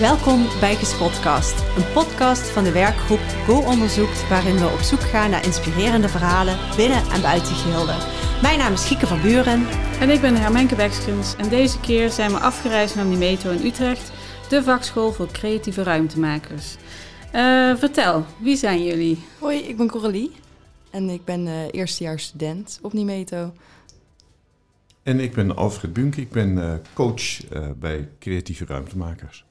Welkom 0.00 0.46
bij 0.60 0.74
Gespotcast, 0.76 1.60
een 1.76 1.92
podcast 1.92 2.50
van 2.50 2.64
de 2.64 2.72
werkgroep 2.72 3.18
Go 3.18 3.58
Onderzoekt, 3.58 4.28
waarin 4.28 4.56
we 4.56 4.68
op 4.68 4.78
zoek 4.78 5.00
gaan 5.00 5.30
naar 5.30 5.44
inspirerende 5.44 6.08
verhalen 6.08 6.58
binnen 6.76 7.02
en 7.10 7.22
buiten 7.22 7.54
Gilde. 7.54 7.94
Mijn 8.42 8.58
naam 8.58 8.72
is 8.72 8.86
Gieke 8.86 9.06
van 9.06 9.20
Buren. 9.20 9.66
En 10.00 10.10
ik 10.10 10.20
ben 10.20 10.36
Hermenke 10.36 10.74
Bekskens 10.74 11.36
en 11.36 11.48
deze 11.48 11.80
keer 11.80 12.10
zijn 12.10 12.30
we 12.30 12.38
afgereisd 12.38 12.94
naar 12.94 13.04
Nimeto 13.04 13.50
in 13.50 13.66
Utrecht, 13.66 14.12
de 14.48 14.62
vakschool 14.62 15.12
voor 15.12 15.32
creatieve 15.32 15.82
ruimtemakers. 15.82 16.76
Uh, 17.34 17.76
vertel, 17.76 18.24
wie 18.38 18.56
zijn 18.56 18.84
jullie? 18.84 19.18
Hoi, 19.38 19.58
ik 19.58 19.76
ben 19.76 19.88
Coralie 19.88 20.32
en 20.90 21.08
ik 21.08 21.24
ben 21.24 21.46
uh, 21.46 21.54
eerstejaars 21.70 22.24
student 22.24 22.78
op 22.82 22.92
Nimeto. 22.92 23.52
En 25.02 25.20
ik 25.20 25.32
ben 25.32 25.56
Alfred 25.56 25.92
Bunk, 25.92 26.16
ik 26.16 26.30
ben 26.30 26.56
uh, 26.56 26.74
coach 26.92 27.48
bij 27.78 28.08
creatieve 28.18 28.64
ruimtemakers. 28.64 29.44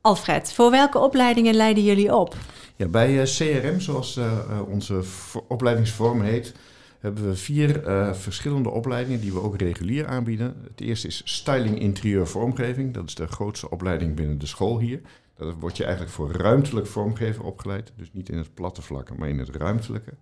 Alfred, 0.00 0.52
voor 0.52 0.70
welke 0.70 0.98
opleidingen 0.98 1.54
leiden 1.54 1.84
jullie 1.84 2.16
op? 2.16 2.36
Ja, 2.76 2.86
bij 2.86 3.22
CRM, 3.24 3.80
zoals 3.80 4.20
onze 4.68 5.02
opleidingsvorm 5.48 6.22
heet, 6.22 6.54
hebben 7.00 7.28
we 7.28 7.36
vier 7.36 7.80
verschillende 8.14 8.70
opleidingen 8.70 9.20
die 9.20 9.32
we 9.32 9.42
ook 9.42 9.56
regulier 9.56 10.06
aanbieden. 10.06 10.56
Het 10.68 10.80
eerste 10.80 11.06
is 11.06 11.22
styling 11.24 11.80
interieur 11.80 12.26
vormgeving. 12.26 12.94
Dat 12.94 13.06
is 13.06 13.14
de 13.14 13.26
grootste 13.26 13.70
opleiding 13.70 14.14
binnen 14.14 14.38
de 14.38 14.46
school 14.46 14.78
hier. 14.78 15.00
Dat 15.36 15.54
word 15.58 15.76
je 15.76 15.84
eigenlijk 15.84 16.14
voor 16.14 16.32
ruimtelijk 16.32 16.86
vormgeven 16.86 17.44
opgeleid. 17.44 17.92
Dus 17.96 18.08
niet 18.12 18.28
in 18.28 18.38
het 18.38 18.54
platte 18.54 18.82
vlakke, 18.82 19.14
maar 19.14 19.28
in 19.28 19.38
het 19.38 19.56
ruimtelijke. 19.56 20.12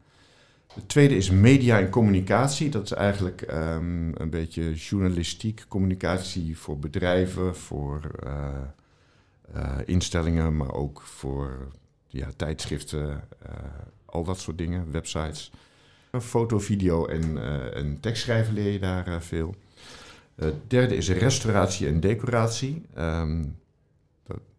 De 0.75 0.87
tweede 0.87 1.17
is 1.17 1.31
media 1.31 1.79
en 1.79 1.91
communicatie. 1.91 2.71
Dat 2.71 2.85
is 2.85 2.93
eigenlijk 2.93 3.41
um, 3.53 4.13
een 4.15 4.31
beetje 4.31 4.75
journalistiek, 4.75 5.65
communicatie 5.69 6.59
voor 6.59 6.79
bedrijven, 6.79 7.57
voor 7.57 8.11
uh, 8.25 8.49
uh, 9.57 9.77
instellingen, 9.85 10.57
maar 10.57 10.73
ook 10.73 11.03
voor 11.03 11.69
ja, 12.07 12.29
tijdschriften, 12.37 13.09
uh, 13.09 13.53
al 14.05 14.25
dat 14.25 14.39
soort 14.39 14.59
dingen, 14.59 14.93
websites. 14.93 15.51
Foto, 16.21 16.59
video 16.59 17.07
en, 17.07 17.39
en 17.75 18.01
tekstschrijven 18.01 18.55
leer 18.55 18.73
je 18.73 18.79
daar 18.79 19.23
veel. 19.23 19.55
Het 20.35 20.55
derde 20.67 20.97
is 20.97 21.09
restauratie 21.09 21.87
en 21.87 22.01
decoratie. 22.01 22.83
Um, 22.99 23.57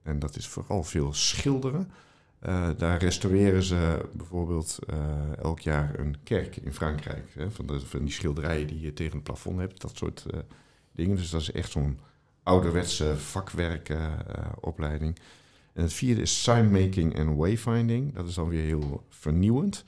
en 0.08 0.20
dat 0.20 0.36
is 0.36 0.48
vooral 0.48 0.84
veel 0.84 1.14
schilderen. 1.14 1.92
Uh, 2.46 2.70
daar 2.78 3.00
restaureren 3.00 3.64
ze 3.64 4.06
bijvoorbeeld 4.14 4.80
uh, 4.90 4.98
elk 5.38 5.60
jaar 5.60 6.00
een 6.00 6.16
kerk 6.24 6.56
in 6.56 6.74
Frankrijk. 6.74 7.34
Hè, 7.34 7.52
van, 7.52 7.82
van 7.86 8.00
die 8.00 8.12
schilderijen 8.12 8.68
die 8.68 8.80
je 8.80 8.94
tegen 8.94 9.14
het 9.14 9.24
plafond 9.24 9.60
hebt, 9.60 9.82
dat 9.82 9.98
soort 9.98 10.26
uh, 10.34 10.40
dingen. 10.92 11.16
Dus 11.16 11.30
dat 11.30 11.42
is 11.42 11.52
echt 11.52 11.72
zo'n 11.72 12.00
ouderwetse 12.44 13.18
vakwerkopleiding. 13.18 15.20
en 15.74 15.84
het 15.84 15.94
vierde 15.94 16.22
is 16.22 16.44
signmaking 16.44 17.16
en 17.16 17.36
wayfinding. 17.36 18.14
Dat 18.14 18.28
is 18.28 18.34
dan 18.34 18.50
weer 18.50 18.64
heel 18.64 19.04
vernieuwend. 19.10 19.84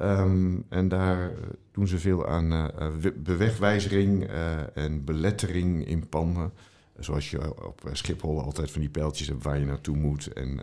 Um, 0.00 0.64
en 0.68 0.88
daar 0.88 1.32
doen 1.72 1.88
ze 1.88 1.98
veel 1.98 2.26
aan 2.26 2.70
bewegwijzering 3.16 4.28
en 4.74 5.04
belettering 5.04 5.86
in 5.86 6.08
panden. 6.08 6.52
Zoals 6.98 7.30
je 7.30 7.66
op 7.66 7.90
Schiphol 7.92 8.42
altijd 8.42 8.70
van 8.70 8.80
die 8.80 8.90
pijltjes 8.90 9.28
hebt 9.28 9.42
waar 9.42 9.58
je 9.58 9.64
naartoe 9.64 9.96
moet. 9.96 10.32
En 10.32 10.60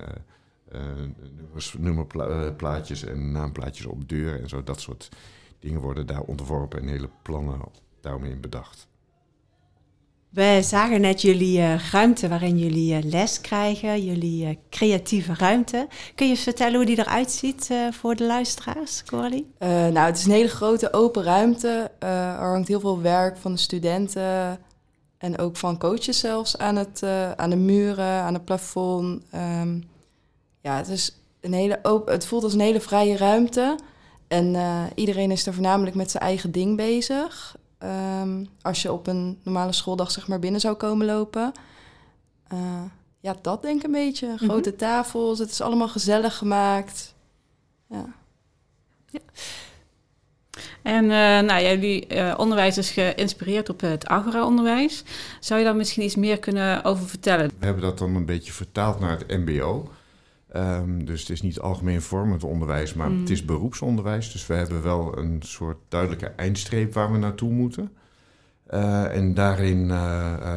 nummers, 1.36 1.76
nummerplaatjes 1.80 3.04
en 3.04 3.32
naamplaatjes 3.32 3.86
op 3.86 4.10
deuren 4.10 4.42
en 4.42 4.50
zo. 4.50 4.64
Dat 4.64 4.82
soort 4.82 5.10
dingen 5.60 5.82
worden 5.82 6.06
daar 6.06 6.22
ontworpen 6.22 6.82
en 6.82 6.88
hele 6.88 7.10
plannen 7.22 7.61
daaromheen 8.02 8.42
bedacht. 8.42 8.88
We 10.30 10.60
zagen 10.64 11.02
net 11.02 11.22
jullie 11.22 11.60
uh, 11.60 11.89
ruimte 11.92 12.28
waarin 12.28 12.58
jullie 12.58 12.98
uh, 12.98 13.12
les 13.12 13.42
krijgen, 13.42 14.04
jullie 14.06 14.45
uh, 14.45 14.56
creatieve 14.70 15.33
ruimte. 15.33 15.88
Kun 16.16 16.26
je 16.26 16.32
eens 16.32 16.44
vertellen 16.44 16.76
hoe 16.76 16.86
die 16.86 17.00
eruit 17.00 17.32
ziet 17.32 17.70
voor 17.92 18.16
de 18.16 18.26
luisteraars, 18.26 19.04
Coralie? 19.04 19.52
nou, 19.60 20.00
het 20.00 20.17
is 20.17 20.26
een 20.26 20.32
hele 20.32 20.48
grote 20.48 20.94
open 20.94 21.23
ruimte. 21.23 21.92
er 22.00 22.52
hangt 22.52 22.67
heel 22.67 22.80
veel 22.80 23.02
werk 23.02 23.38
van 23.38 23.52
de 23.52 23.58
studenten 23.58 24.60
en 25.23 25.38
ook 25.38 25.58
van 25.58 25.78
coaches 25.78 26.20
zelfs 26.20 26.58
aan, 26.58 26.76
het, 26.76 27.02
uh, 27.04 27.32
aan 27.32 27.50
de 27.50 27.56
muren, 27.56 28.22
aan 28.22 28.33
het 28.33 28.45
plafond. 28.45 29.23
Um, 29.36 29.83
ja, 30.64 30.78
het, 30.78 30.88
is 30.88 31.18
een 31.42 31.54
hele 31.54 31.80
open, 31.82 32.14
het 32.14 32.26
voelt 32.26 32.44
als 32.44 32.54
een 32.54 32.60
hele 32.60 32.82
vrije 32.82 33.18
ruimte. 33.18 33.78
En 34.28 34.54
uh, 34.54 34.84
iedereen 34.96 35.32
is 35.32 35.46
er 35.46 35.54
voornamelijk 35.54 35.96
met 35.96 36.12
zijn 36.12 36.24
eigen 36.24 36.52
ding 36.52 36.78
bezig. 36.78 37.56
Um, 38.22 38.48
als 38.62 38.82
je 38.82 38.92
op 38.92 39.08
een 39.08 39.40
normale 39.44 39.72
schooldag 39.72 40.12
zeg 40.12 40.28
maar 40.28 40.40
binnen 40.40 40.62
zou 40.62 40.76
komen 40.76 41.06
lopen. 41.06 41.52
Uh, 42.54 42.82
ja, 43.20 43.36
dat 43.42 43.62
denk 43.62 43.80
ik 43.80 43.86
een 43.86 43.92
beetje. 43.92 44.28
Mhm. 44.28 44.38
Grote 44.38 44.70
mm 44.70 44.78
-hmm. 44.78 44.88
tafels, 44.88 45.40
het 45.40 45.50
is 45.50 45.62
allemaal 45.62 45.88
gezellig 45.88 46.38
gemaakt. 46.38 47.14
Ja. 47.90 48.06
ja. 49.10 49.20
En 50.82 51.04
uh, 51.04 51.10
nou, 51.50 51.64
jullie 51.64 52.16
uh, 52.16 52.34
onderwijs 52.38 52.78
is 52.78 52.92
geïnspireerd 52.92 53.70
op 53.70 53.82
het 53.82 54.08
Agora-onderwijs. 54.08 55.04
Zou 55.40 55.60
je 55.60 55.66
daar 55.66 55.76
misschien 55.76 56.04
iets 56.04 56.16
meer 56.16 56.40
kunnen 56.40 56.84
over 56.84 57.08
vertellen? 57.08 57.52
We 57.60 57.66
hebben 57.66 57.84
dat 57.84 57.98
dan 57.98 58.16
een 58.16 58.26
beetje 58.26 58.52
vertaald 58.52 59.00
naar 59.00 59.18
het 59.18 59.28
MBO. 59.28 59.92
Um, 60.55 61.05
dus 61.05 61.19
het 61.19 61.30
is 61.30 61.41
niet 61.41 61.59
algemeen 61.59 62.02
vormend 62.02 62.43
onderwijs, 62.43 62.93
maar 62.93 63.09
mm. 63.09 63.19
het 63.19 63.30
is 63.30 63.45
beroepsonderwijs. 63.45 64.31
Dus 64.31 64.47
we 64.47 64.53
hebben 64.53 64.81
wel 64.81 65.17
een 65.17 65.41
soort 65.41 65.77
duidelijke 65.87 66.27
eindstreep 66.27 66.93
waar 66.93 67.11
we 67.11 67.17
naartoe 67.17 67.52
moeten. 67.52 67.91
Uh, 68.73 69.15
en 69.15 69.33
daarin 69.33 69.87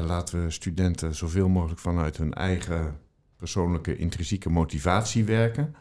laten 0.06 0.44
we 0.44 0.50
studenten 0.50 1.14
zoveel 1.14 1.48
mogelijk 1.48 1.80
vanuit 1.80 2.16
hun 2.16 2.34
eigen 2.34 2.98
persoonlijke 3.36 3.96
intrinsieke 3.96 4.50
motivatie 4.50 5.24
werken 5.24 5.74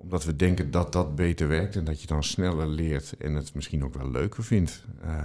omdat 0.00 0.24
we 0.24 0.36
denken 0.36 0.70
dat 0.70 0.92
dat 0.92 1.14
beter 1.14 1.48
werkt 1.48 1.76
en 1.76 1.84
dat 1.84 2.00
je 2.00 2.06
dan 2.06 2.24
sneller 2.24 2.66
leert 2.66 3.16
en 3.16 3.34
het 3.34 3.54
misschien 3.54 3.84
ook 3.84 3.94
wel 3.94 4.10
leuker 4.10 4.44
vindt. 4.44 4.84
Uh, 5.04 5.24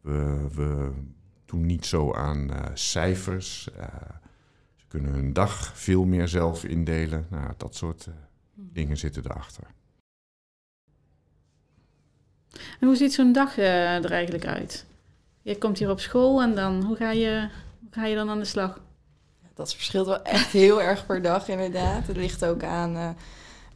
we, 0.00 0.46
we, 0.54 0.90
doen 1.44 1.66
niet 1.66 1.86
zo 1.86 2.12
aan 2.12 2.50
cijfers. 2.74 3.70
Kunnen 4.90 5.12
hun 5.12 5.32
dag 5.32 5.72
veel 5.74 6.04
meer 6.04 6.28
zelf 6.28 6.64
indelen. 6.64 7.26
Nou, 7.30 7.52
dat 7.56 7.74
soort 7.74 8.06
uh, 8.08 8.14
dingen 8.54 8.96
zitten 8.96 9.24
erachter. 9.24 9.64
En 12.80 12.86
hoe 12.86 12.96
ziet 12.96 13.12
zo'n 13.12 13.32
dag 13.32 13.58
er 13.58 14.10
eigenlijk 14.10 14.46
uit? 14.46 14.84
Je 15.42 15.58
komt 15.58 15.78
hier 15.78 15.90
op 15.90 16.00
school 16.00 16.42
en 16.42 16.54
dan, 16.54 16.84
hoe 16.84 16.96
ga 16.96 17.10
je, 17.10 17.48
hoe 17.80 17.88
ga 17.90 18.06
je 18.06 18.14
dan 18.14 18.30
aan 18.30 18.38
de 18.38 18.44
slag? 18.44 18.80
Dat 19.54 19.74
verschilt 19.74 20.06
wel 20.06 20.22
echt 20.22 20.52
heel 20.52 20.82
erg 20.82 21.06
per 21.06 21.22
dag, 21.22 21.48
inderdaad. 21.48 22.06
Het 22.06 22.16
ligt 22.16 22.44
ook 22.44 22.62
aan 22.62 23.16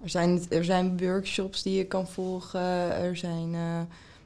er 0.05 0.11
zijn, 0.11 0.43
er 0.49 0.65
zijn 0.65 0.99
workshops 0.99 1.63
die 1.63 1.77
je 1.77 1.85
kan 1.85 2.09
volgen. 2.09 2.97
Er 2.97 3.17
zijn, 3.17 3.55
uh, 3.55 3.81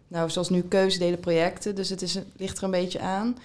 nou, 0.08 0.30
zoals 0.30 0.48
nu 0.48 0.62
keuzedelen 0.62 1.20
projecten. 1.20 1.74
Dus 1.74 1.88
het 1.88 2.02
is, 2.02 2.18
ligt 2.36 2.58
er 2.58 2.64
een 2.64 2.70
beetje 2.70 3.00
aan. 3.00 3.38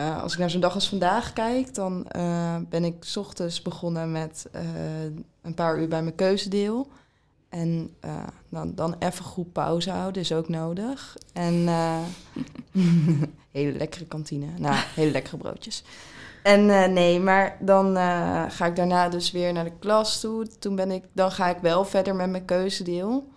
Uh, 0.00 0.22
als 0.22 0.32
ik 0.32 0.38
naar 0.38 0.50
zo'n 0.50 0.60
dag 0.60 0.74
als 0.74 0.88
vandaag 0.88 1.32
kijk, 1.32 1.74
dan 1.74 2.06
uh, 2.16 2.56
ben 2.68 2.84
ik 2.84 2.94
s 3.00 3.16
ochtends 3.16 3.62
begonnen 3.62 4.12
met 4.12 4.46
een 5.42 5.54
paar 5.54 5.78
uur 5.78 5.88
bij 5.88 6.02
mijn 6.02 6.14
keuzedeel. 6.14 6.88
En 7.48 7.94
dan, 8.48 8.74
dan 8.74 8.96
even 8.98 9.24
goed 9.24 9.52
pauze 9.52 9.90
houden 9.90 10.22
is 10.22 10.32
ook 10.32 10.48
nodig. 10.48 11.16
En 11.32 11.68
hele 13.50 13.78
lekkere 13.78 14.04
kantine. 14.04 14.46
Nou, 14.58 14.76
hele 14.94 15.10
lekkere 15.10 15.36
broodjes. 15.36 15.84
En 16.42 16.92
nee, 16.92 17.20
maar 17.20 17.56
dan 17.60 17.96
ga 18.50 18.66
ik 18.66 18.76
daarna 18.76 19.08
dus 19.08 19.30
weer 19.30 19.52
naar 19.52 19.64
de 19.64 19.78
klas 19.78 20.20
toe. 20.20 20.46
Toen 20.58 20.76
ben 20.76 20.90
ik, 20.90 21.04
dan 21.12 21.30
ga 21.30 21.48
ik 21.48 21.58
wel 21.58 21.84
verder 21.84 22.14
met 22.14 22.30
mijn 22.30 22.44
keuzedeel. 22.44 23.28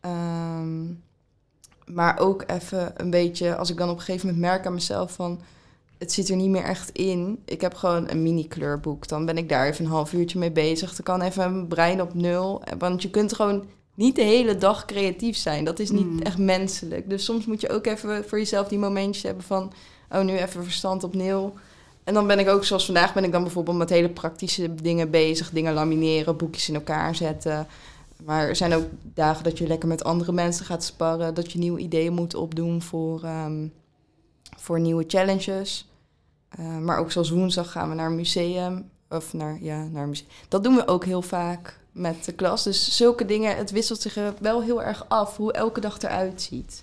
Um, 0.00 1.02
maar 1.84 2.18
ook 2.18 2.44
even 2.46 2.92
een 2.96 3.10
beetje, 3.10 3.56
als 3.56 3.70
ik 3.70 3.76
dan 3.76 3.88
op 3.90 3.96
een 3.96 4.02
gegeven 4.02 4.26
moment 4.26 4.44
merk 4.44 4.66
aan 4.66 4.74
mezelf 4.74 5.12
van... 5.12 5.40
het 6.02 6.12
zit 6.12 6.28
er 6.28 6.36
niet 6.36 6.50
meer 6.50 6.64
echt 6.64 6.90
in. 6.90 7.38
Ik 7.44 7.60
heb 7.60 7.74
gewoon 7.74 8.10
een 8.10 8.22
mini-kleurboek. 8.22 9.08
Dan 9.08 9.26
ben 9.26 9.38
ik 9.38 9.48
daar 9.48 9.66
even 9.66 9.84
een 9.84 9.90
half 9.90 10.12
uurtje 10.12 10.38
mee 10.38 10.52
bezig. 10.52 10.94
Dan 10.94 11.04
kan 11.04 11.26
even 11.26 11.52
mijn 11.52 11.68
brein 11.68 12.02
op 12.02 12.14
nul. 12.14 12.62
Want 12.78 13.02
je 13.02 13.10
kunt 13.10 13.34
gewoon 13.34 13.64
niet 13.94 14.16
de 14.16 14.22
hele 14.22 14.58
dag 14.58 14.84
creatief 14.84 15.36
zijn. 15.36 15.64
Dat 15.64 15.78
is 15.78 15.90
niet 15.90 16.10
mm. 16.10 16.22
echt 16.22 16.38
menselijk. 16.38 17.10
Dus 17.10 17.24
soms 17.24 17.46
moet 17.46 17.60
je 17.60 17.70
ook 17.70 17.86
even 17.86 18.24
voor 18.28 18.38
jezelf 18.38 18.68
die 18.68 18.78
momentjes 18.78 19.22
hebben 19.22 19.44
van... 19.44 19.72
oh, 20.10 20.22
nu 20.22 20.36
even 20.36 20.64
verstand 20.64 21.04
op 21.04 21.14
nul... 21.14 21.54
En 22.04 22.14
dan 22.14 22.26
ben 22.26 22.38
ik 22.38 22.48
ook, 22.48 22.64
zoals 22.64 22.84
vandaag, 22.84 23.14
ben 23.14 23.24
ik 23.24 23.32
dan 23.32 23.42
bijvoorbeeld 23.42 23.76
met 23.76 23.90
hele 23.90 24.08
praktische 24.08 24.74
dingen 24.74 25.10
bezig. 25.10 25.50
Dingen 25.50 25.74
lamineren, 25.74 26.36
boekjes 26.36 26.68
in 26.68 26.74
elkaar 26.74 27.14
zetten. 27.14 27.66
Maar 28.24 28.48
er 28.48 28.56
zijn 28.56 28.74
ook 28.74 28.86
dagen 29.14 29.44
dat 29.44 29.58
je 29.58 29.66
lekker 29.66 29.88
met 29.88 30.04
andere 30.04 30.32
mensen 30.32 30.64
gaat 30.64 30.84
sparren. 30.84 31.34
Dat 31.34 31.52
je 31.52 31.58
nieuwe 31.58 31.80
ideeën 31.80 32.12
moet 32.12 32.34
opdoen 32.34 32.82
voor, 32.82 33.24
um, 33.24 33.72
voor 34.56 34.80
nieuwe 34.80 35.04
challenges. 35.06 35.91
Uh, 36.60 36.78
maar 36.78 36.98
ook 36.98 37.12
zoals 37.12 37.30
woensdag 37.30 37.72
gaan 37.72 37.88
we 37.88 37.94
naar 37.94 38.06
een 38.06 38.16
museum. 38.16 38.90
Of 39.08 39.32
naar, 39.32 39.58
ja, 39.60 39.84
naar 39.84 40.02
een 40.02 40.08
museum. 40.08 40.28
Dat 40.48 40.64
doen 40.64 40.74
we 40.74 40.86
ook 40.86 41.04
heel 41.04 41.22
vaak 41.22 41.78
met 41.92 42.24
de 42.24 42.32
klas. 42.32 42.62
Dus 42.62 42.96
zulke 42.96 43.24
dingen, 43.24 43.56
het 43.56 43.70
wisselt 43.70 44.00
zich 44.00 44.18
wel 44.40 44.62
heel 44.62 44.82
erg 44.82 45.04
af 45.08 45.36
hoe 45.36 45.52
elke 45.52 45.80
dag 45.80 46.02
eruit 46.02 46.42
ziet. 46.42 46.82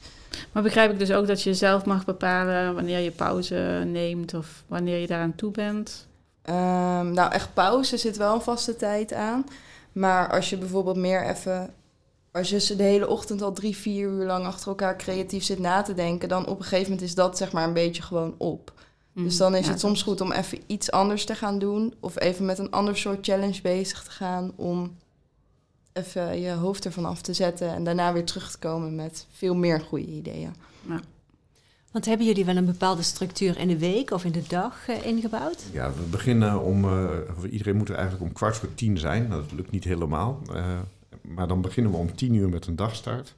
Maar 0.51 0.63
begrijp 0.63 0.91
ik 0.91 0.99
dus 0.99 1.11
ook 1.11 1.27
dat 1.27 1.41
je 1.41 1.53
zelf 1.53 1.85
mag 1.85 2.05
bepalen 2.05 2.75
wanneer 2.75 2.99
je 2.99 3.11
pauze 3.11 3.83
neemt 3.85 4.33
of 4.33 4.63
wanneer 4.67 4.97
je 4.97 5.07
daaraan 5.07 5.35
toe 5.35 5.51
bent? 5.51 6.07
Ehm, 6.41 7.11
nou, 7.11 7.31
echt 7.31 7.53
pauze 7.53 7.97
zit 7.97 8.17
wel 8.17 8.33
een 8.33 8.41
vaste 8.41 8.75
tijd 8.75 9.13
aan. 9.13 9.45
Maar 9.91 10.31
als 10.31 10.49
je 10.49 10.57
bijvoorbeeld 10.57 10.97
meer 10.97 11.25
even... 11.25 11.73
Als 12.31 12.49
je 12.49 12.75
de 12.75 12.83
hele 12.83 13.07
ochtend 13.07 13.41
al 13.41 13.53
drie, 13.53 13.75
vier 13.75 14.09
uur 14.09 14.25
lang 14.25 14.45
achter 14.45 14.67
elkaar 14.67 14.97
creatief 14.97 15.43
zit 15.43 15.59
na 15.59 15.81
te 15.81 15.93
denken... 15.93 16.29
dan 16.29 16.47
op 16.47 16.57
een 16.57 16.63
gegeven 16.63 16.91
moment 16.91 17.01
is 17.01 17.15
dat 17.15 17.37
zeg 17.37 17.51
maar 17.51 17.67
een 17.67 17.73
beetje 17.73 18.01
gewoon 18.01 18.35
op. 18.37 18.73
Dus 19.23 19.37
dan 19.37 19.55
is 19.55 19.65
Ja, 19.65 19.71
het 19.71 19.79
soms 19.79 20.01
goed 20.03 20.21
om 20.21 20.31
even 20.31 20.59
iets 20.67 20.91
anders 20.91 21.25
te 21.25 21.35
gaan 21.35 21.59
doen. 21.59 21.93
Of 21.99 22.19
even 22.19 22.45
met 22.45 22.57
een 22.59 22.71
ander 22.71 22.97
soort 22.97 23.25
challenge 23.25 23.61
bezig 23.61 24.03
te 24.03 24.11
gaan. 24.11 24.51
Om 24.55 24.97
even 25.93 26.41
je 26.41 26.51
hoofd 26.51 26.85
ervan 26.85 27.05
af 27.05 27.21
te 27.21 27.33
zetten. 27.33 27.73
En 27.73 27.83
daarna 27.83 28.13
weer 28.13 28.25
terug 28.25 28.51
te 28.51 28.57
komen 28.59 28.95
met 28.95 29.27
veel 29.31 29.55
meer 29.55 29.81
goede 29.81 30.05
ideeën. 30.05 30.53
Want 31.91 32.05
hebben 32.05 32.25
jullie 32.25 32.45
wel 32.45 32.55
een 32.55 32.65
bepaalde 32.65 33.01
structuur 33.01 33.57
in 33.57 33.67
de 33.67 33.77
week 33.77 34.11
of 34.11 34.25
in 34.25 34.31
de 34.31 34.43
dag 34.47 34.87
eh, 34.87 35.05
ingebouwd? 35.05 35.63
Ja, 35.71 35.91
we 35.93 36.01
beginnen 36.01 36.61
om... 36.61 36.85
eh, 36.85 37.07
iedereen 37.51 37.75
moet 37.77 37.89
er 37.89 37.95
eigenlijk 37.95 38.25
om 38.25 38.33
kwart 38.33 38.57
voor 38.57 38.73
tien 38.75 38.97
zijn. 38.97 39.27
Nou, 39.27 39.41
dat 39.41 39.51
lukt 39.51 39.71
niet 39.71 39.83
helemaal. 39.83 40.41
Eh, 40.53 40.79
maar 41.21 41.47
dan 41.47 41.61
beginnen 41.61 41.91
we 41.91 41.97
om 41.97 42.15
tien 42.15 42.33
uur 42.33 42.49
met 42.49 42.67
een 42.67 42.75
dagstart. 42.75 43.35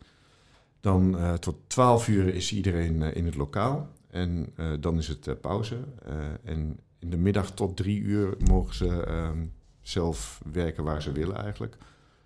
Dan 0.82 1.18
eh, 1.18 1.34
tot 1.34 1.56
twaalf 1.68 2.08
uur 2.08 2.34
is 2.36 2.54
iedereen 2.54 3.02
in 3.02 3.26
het 3.26 3.36
lokaal. 3.36 3.88
En 4.12 4.54
eh, 4.56 4.72
dan 4.80 4.98
is 4.98 5.08
het 5.08 5.28
eh, 5.28 5.36
pauze. 5.42 5.78
Eh, 6.06 6.16
en 6.44 6.80
in 7.00 7.10
de 7.10 7.18
middag 7.18 7.52
tot 7.52 7.78
drie 7.78 8.02
uur 8.02 8.36
mogen 8.38 8.76
ze 8.76 9.04
ehm, 9.04 9.46
zelf 9.82 10.42
werken 10.52 10.84
waar 10.84 11.02
ze 11.02 11.12
willen 11.12 11.36
eigenlijk. 11.36 11.78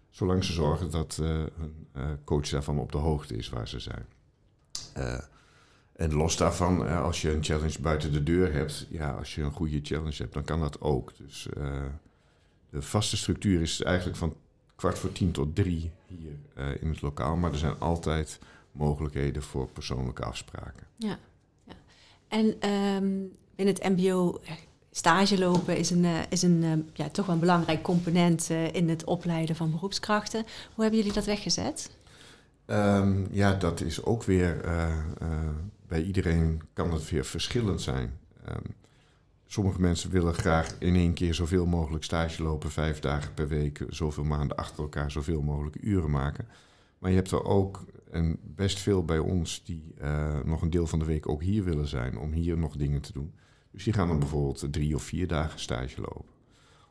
Zolang 0.10 0.44
ze 0.44 0.54
zorgen 0.54 0.92
dat 0.92 1.16
hun 1.16 1.88
coach 2.24 2.50
daarvan 2.50 2.80
op 2.80 2.92
de 2.92 2.98
hoogte 2.98 3.36
is 3.36 3.50
waar 3.50 3.68
ze 3.68 3.80
zijn. 3.80 4.06
En 5.96 6.14
los 6.14 6.38
daarvan, 6.38 6.88
als 6.88 7.22
je 7.22 7.34
een 7.34 7.44
challenge 7.44 7.82
buiten 7.82 8.12
de 8.12 8.24
deur 8.24 8.54
hebt, 8.54 8.88
ja, 8.90 9.12
als 9.12 9.36
je 9.36 9.42
een 9.42 9.52
goede 9.52 9.80
challenge 9.84 10.16
hebt, 10.18 10.34
dan 10.34 10.44
kan 10.44 10.60
dat 10.60 10.82
ook. 10.82 11.18
Dus 11.18 11.48
de 12.70 12.82
vaste 12.82 13.18
structuur 13.18 13.62
is 13.62 13.82
eigenlijk 13.82 14.18
van 14.18 14.36
kwart 14.76 15.00
voor 15.00 15.12
tien 15.12 15.32
tot 15.32 15.56
drie 15.56 15.92
hier 16.08 16.38
in 16.80 16.90
het 16.90 17.02
lokaal. 17.02 17.36
Maar 17.36 17.52
er 17.52 17.58
zijn 17.58 17.80
altijd 17.80 18.40
mogelijkheden 18.72 19.44
voor 19.44 19.70
persoonlijke 19.70 20.24
afspraken. 20.24 20.88
En 22.28 22.56
ehm, 22.60 23.14
in 23.56 23.68
het 23.68 23.84
MBO 23.84 24.40
stage 24.96 25.40
lopen 25.40 25.78
is 25.78 25.90
een, 25.90 26.06
eh, 26.06 26.20
is 26.30 26.42
een 26.42 26.64
eh, 26.64 26.72
ja, 26.94 27.10
toch 27.10 27.26
wel 27.26 27.36
een 27.36 27.42
belangrijk 27.42 27.82
component 27.82 28.50
eh, 28.50 28.74
in 28.74 28.90
het 28.90 29.04
opleiden 29.04 29.56
van 29.56 29.72
beroepskrachten. 29.72 30.46
Hoe 30.74 30.84
hebben 30.84 31.00
jullie 31.00 31.16
dat 31.16 31.26
weggezet? 31.26 31.90
Ehm, 32.66 33.26
ja, 33.32 33.54
dat 33.54 33.82
is 33.82 34.04
ook 34.04 34.24
weer, 34.24 34.62
bij 35.88 36.04
iedereen 36.04 36.62
kan 36.74 36.94
het 36.94 37.10
weer 37.10 37.26
verschillend 37.26 37.82
zijn. 37.82 38.18
Ehm, 38.46 38.66
sommige 39.48 39.82
mensen 39.82 40.10
willen 40.10 40.34
graag 40.34 40.76
in 40.80 40.96
één 40.96 41.14
keer 41.14 41.34
zoveel 41.34 41.66
mogelijk 41.66 42.04
stage 42.04 42.44
lopen, 42.44 42.72
vijf 42.72 43.00
dagen 43.00 43.34
per 43.34 43.48
week, 43.48 43.84
zoveel 43.90 44.24
maanden 44.24 44.58
achter 44.58 44.84
elkaar, 44.84 45.12
zoveel 45.12 45.42
mogelijk 45.42 45.78
uren 45.82 46.12
maken. 46.12 46.48
Maar 47.00 47.10
je 47.10 47.16
hebt 47.16 47.32
er 47.32 47.44
ook, 47.44 47.84
en 48.16 48.40
best 48.42 48.80
veel 48.80 49.06
bij 49.06 49.20
ons, 49.20 49.64
die 49.64 49.94
eh, 49.98 50.40
nog 50.44 50.62
een 50.62 50.70
deel 50.70 50.88
van 50.88 51.00
de 51.00 51.06
week 51.06 51.30
ook 51.30 51.42
hier 51.42 51.64
willen 51.64 51.88
zijn, 51.88 52.18
om 52.18 52.32
hier 52.32 52.58
nog 52.58 52.76
dingen 52.76 53.02
te 53.02 53.14
doen. 53.14 53.34
Dus 53.72 53.84
die 53.84 53.94
gaan 53.94 54.08
dan 54.08 54.20
bijvoorbeeld 54.20 54.74
drie 54.74 54.96
of 54.96 55.04
vier 55.04 55.28
dagen 55.28 55.60
stage 55.60 56.02
lopen. 56.02 56.34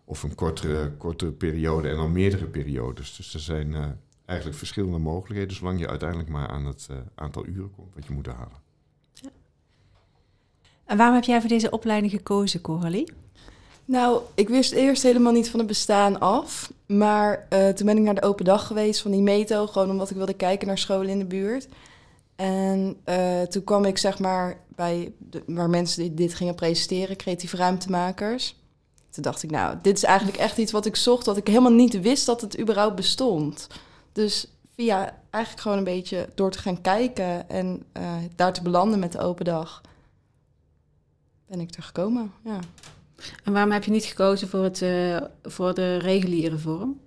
Of 0.05 0.23
een 0.23 0.35
kortere, 0.35 0.93
kortere 0.97 1.33
periode 1.33 1.89
en 1.89 1.97
dan 1.97 2.13
meerdere 2.13 2.47
periodes. 2.47 3.17
Dus 3.17 3.35
er 3.35 3.41
zijn 3.41 3.75
eh, 3.75 3.87
eigenlijk 4.25 4.59
verschillende 4.59 4.99
mogelijkheden, 4.99 5.57
zolang 5.57 5.81
je 5.81 5.89
uiteindelijk 5.89 6.29
maar 6.29 6.49
aan 6.49 6.67
het 6.67 6.87
eh, 6.91 6.97
aantal 7.15 7.47
uren 7.47 7.71
komt 7.71 7.95
wat 7.95 8.07
je 8.07 8.13
moet 8.13 8.27
halen. 8.27 8.63
En 10.85 10.97
waarom 10.97 11.15
heb 11.15 11.25
jij 11.25 11.41
voor 11.41 11.49
deze 11.49 11.71
opleiding 11.71 12.13
gekozen, 12.13 12.61
Coralie? 12.61 13.13
Nou, 13.85 14.23
ik 14.35 14.49
wist 14.49 14.73
eerst 14.73 15.03
helemaal 15.03 15.33
niet 15.33 15.51
van 15.51 15.59
het 15.59 15.69
bestaan 15.69 16.21
af. 16.21 16.73
Maar 16.99 17.47
eh, 17.49 17.69
toen 17.69 17.87
ben 17.87 17.97
ik 17.97 18.03
naar 18.03 18.15
de 18.15 18.23
open 18.23 18.45
dag 18.45 18.67
geweest 18.67 19.01
van 19.01 19.11
die 19.11 19.23
meto. 19.23 19.67
Gewoon 19.67 19.91
omdat 19.91 20.11
ik 20.11 20.17
wilde 20.17 20.35
kijken 20.35 20.67
naar 20.67 20.79
scholen 20.79 21.09
in 21.09 21.19
de 21.19 21.25
buurt. 21.25 21.69
En 22.37 22.97
eh, 23.05 23.43
toen 23.43 23.65
kwam 23.65 23.85
ik 23.85 23.99
zeg 23.99 24.19
maar 24.19 24.61
bij 24.69 25.13
waar 25.47 25.71
mensen 25.71 26.03
dit, 26.03 26.17
dit 26.17 26.35
gingen 26.35 26.55
presenteren, 26.55 27.17
creatieve 27.17 27.57
ruimtemakers. 27.57 28.57
Toen 29.11 29.23
dacht 29.23 29.43
ik, 29.43 29.51
nou, 29.51 29.77
dit 29.83 29.97
is 29.97 30.03
eigenlijk 30.03 30.39
echt 30.39 30.59
iets 30.59 30.73
wat 30.73 30.87
ik 30.87 30.97
zocht, 30.97 31.27
wat 31.27 31.37
ik 31.37 31.47
helemaal 31.47 31.73
niet 31.73 32.01
wist 32.01 32.27
dat 32.27 32.41
het 32.41 32.61
überhaupt 32.61 32.97
bestond. 32.97 33.67
Dus 34.13 34.47
via 34.75 35.23
eigenlijk 35.31 35.63
gewoon 35.63 35.79
een 35.79 35.85
beetje 35.85 36.29
door 36.35 36.51
te 36.51 36.59
gaan 36.59 36.81
kijken 36.81 37.49
en 37.49 37.83
eh, 37.93 38.13
daar 38.37 38.53
te 38.53 38.63
belanden 38.63 38.99
met 38.99 39.13
de 39.13 39.19
open 39.19 39.45
dag, 39.45 39.81
ben 41.47 41.61
ik 41.61 41.75
er 41.75 41.83
gekomen. 41.83 42.33
Ja. 42.45 42.59
En 43.45 43.53
waarom 43.53 43.73
heb 43.73 43.85
je 43.85 43.91
niet 43.91 44.05
gekozen 44.05 44.49
voor, 44.49 44.65
het, 44.65 44.83
eh, 44.83 45.17
voor 45.43 45.75
de 45.75 45.97
reguliere 45.97 46.59
vorm? 46.59 47.01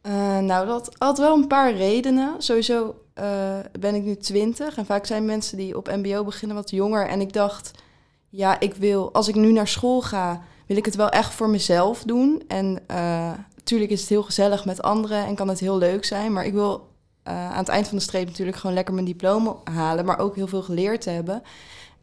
Eh, 0.00 0.38
nou, 0.38 0.66
dat 0.66 0.94
had 0.98 1.18
wel 1.18 1.36
een 1.36 1.46
paar 1.46 1.74
redenen. 1.74 2.34
Sowieso 2.38 2.94
eh, 3.14 3.58
ben 3.80 3.94
ik 3.94 4.02
nu 4.02 4.16
twintig 4.16 4.76
en 4.76 4.86
vaak 4.86 5.06
zijn 5.06 5.24
mensen 5.24 5.56
die 5.56 5.76
op 5.76 5.88
MBO 5.88 6.24
beginnen 6.24 6.56
wat 6.56 6.70
jonger. 6.70 7.08
En 7.08 7.20
ik 7.20 7.32
dacht, 7.32 7.70
ja, 8.28 8.60
ik 8.60 8.74
wil, 8.74 9.12
als 9.12 9.28
ik 9.28 9.34
nu 9.34 9.52
naar 9.52 9.68
school 9.68 10.00
ga, 10.00 10.42
wil 10.66 10.76
ik 10.76 10.84
het 10.84 10.94
wel 10.94 11.08
echt 11.08 11.34
voor 11.34 11.48
mezelf 11.48 12.02
doen. 12.02 12.42
En 12.48 12.78
natuurlijk 13.56 13.90
is 13.90 14.00
het 14.00 14.08
heel 14.08 14.22
gezellig 14.22 14.64
met 14.64 14.82
anderen 14.82 15.26
en 15.26 15.34
kan 15.34 15.48
het 15.48 15.60
heel 15.60 15.78
leuk 15.78 16.04
zijn. 16.04 16.32
Maar 16.32 16.46
ik 16.46 16.52
wil 16.52 16.88
aan 17.22 17.58
het 17.58 17.68
eind 17.68 17.88
van 17.88 17.96
de 17.96 18.02
streep 18.02 18.26
natuurlijk 18.26 18.56
gewoon 18.56 18.74
lekker 18.74 18.94
mijn 18.94 19.06
diploma 19.06 19.56
halen, 19.64 20.04
maar 20.04 20.18
ook 20.18 20.34
heel 20.34 20.46
veel 20.46 20.62
geleerd 20.62 21.04
hebben. 21.04 21.42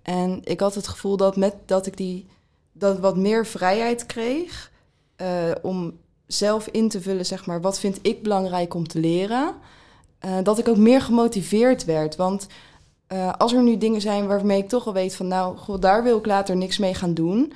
En 0.01 0.41
ik 0.43 0.59
had 0.59 0.75
het 0.75 0.87
gevoel 0.87 1.17
dat 1.17 1.35
met 1.35 1.55
dat 1.65 1.85
ik 1.85 1.97
die 1.97 2.27
dat 2.71 2.99
wat 2.99 3.17
meer 3.17 3.45
vrijheid 3.45 4.05
kreeg 4.05 4.71
eh, 5.15 5.51
om 5.61 5.99
zelf 6.27 6.67
in 6.67 6.89
te 6.89 7.01
vullen, 7.01 7.25
zeg 7.25 7.45
maar, 7.45 7.61
wat 7.61 7.79
vind 7.79 7.99
ik 8.01 8.23
belangrijk 8.23 8.73
om 8.73 8.87
te 8.87 8.99
leren, 8.99 9.55
eh, 10.19 10.37
dat 10.43 10.59
ik 10.59 10.67
ook 10.67 10.77
meer 10.77 11.01
gemotiveerd 11.01 11.85
werd. 11.85 12.15
Want 12.15 12.47
eh, 13.07 13.33
als 13.37 13.53
er 13.53 13.63
nu 13.63 13.77
dingen 13.77 14.01
zijn 14.01 14.27
waarmee 14.27 14.57
ik 14.57 14.69
toch 14.69 14.87
al 14.87 14.93
weet 14.93 15.15
van, 15.15 15.27
nou, 15.27 15.79
daar 15.79 16.03
wil 16.03 16.17
ik 16.17 16.25
later 16.25 16.55
niks 16.55 16.77
mee 16.77 16.93
gaan 16.93 17.13
doen, 17.13 17.53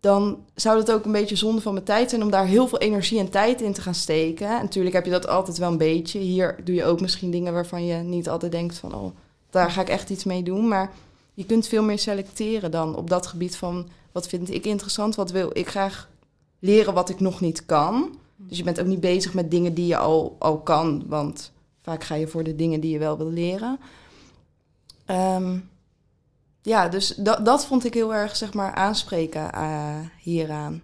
dan 0.00 0.38
zou 0.54 0.78
het 0.78 0.92
ook 0.92 1.04
een 1.04 1.12
beetje 1.12 1.36
zonde 1.36 1.60
van 1.60 1.72
mijn 1.72 1.84
tijd 1.84 2.10
zijn 2.10 2.22
om 2.22 2.30
daar 2.30 2.46
heel 2.46 2.68
veel 2.68 2.78
energie 2.78 3.18
en 3.18 3.30
tijd 3.30 3.60
in 3.60 3.72
te 3.72 3.80
gaan 3.80 3.94
steken. 3.94 4.48
En 4.48 4.62
natuurlijk 4.62 4.94
heb 4.94 5.04
je 5.04 5.10
dat 5.10 5.28
altijd 5.28 5.58
wel 5.58 5.70
een 5.70 5.78
beetje. 5.78 6.18
Hier 6.18 6.56
doe 6.64 6.74
je 6.74 6.84
ook 6.84 7.00
misschien 7.00 7.30
dingen 7.30 7.52
waarvan 7.52 7.86
je 7.86 7.94
niet 7.94 8.28
altijd 8.28 8.52
denkt 8.52 8.78
van, 8.78 8.94
oh, 8.94 9.16
daar 9.50 9.70
ga 9.70 9.80
ik 9.80 9.88
echt 9.88 10.10
iets 10.10 10.24
mee 10.24 10.42
doen. 10.42 10.68
Maar 10.68 10.92
je 11.34 11.46
kunt 11.46 11.68
veel 11.68 11.82
meer 11.82 11.98
selecteren 11.98 12.70
dan 12.70 12.96
op 12.96 13.10
dat 13.10 13.26
gebied 13.26 13.56
van, 13.56 13.88
wat 14.16 14.28
vind 14.28 14.54
ik 14.54 14.64
interessant, 14.64 15.14
wat 15.14 15.30
wil 15.30 15.50
ik 15.52 15.68
graag 15.68 16.08
leren 16.58 16.94
wat 16.94 17.08
ik 17.08 17.20
nog 17.20 17.40
niet 17.40 17.66
kan. 17.66 18.18
Dus 18.36 18.58
je 18.58 18.64
bent 18.64 18.80
ook 18.80 18.86
niet 18.86 19.00
bezig 19.00 19.34
met 19.34 19.50
dingen 19.50 19.74
die 19.74 19.86
je 19.86 19.96
al, 19.96 20.36
al 20.38 20.58
kan, 20.58 21.04
want 21.06 21.52
vaak 21.82 22.04
ga 22.04 22.14
je 22.14 22.26
voor 22.26 22.44
de 22.44 22.56
dingen 22.56 22.80
die 22.80 22.90
je 22.90 22.98
wel 22.98 23.16
wil 23.16 23.30
leren. 23.30 23.78
Ehm, 25.04 25.58
ja, 26.62 26.88
dus 26.88 27.14
dat, 27.16 27.44
dat 27.44 27.66
vond 27.66 27.84
ik 27.84 27.94
heel 27.94 28.14
erg, 28.14 28.36
zeg 28.36 28.54
maar, 28.54 28.74
aanspreken 28.74 29.52
eh, 29.52 29.98
hieraan. 30.20 30.82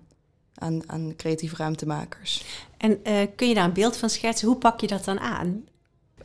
Aan, 0.54 0.82
aan 0.86 1.12
creatieve 1.16 1.56
ruimtemakers. 1.56 2.44
En 2.76 3.04
eh, 3.04 3.26
kun 3.36 3.48
je 3.48 3.54
daar 3.54 3.64
een 3.64 3.72
beeld 3.72 3.96
van 3.96 4.10
schetsen? 4.10 4.48
Hoe 4.48 4.56
pak 4.56 4.80
je 4.80 4.86
dat 4.86 5.04
dan 5.04 5.20
aan? 5.20 5.64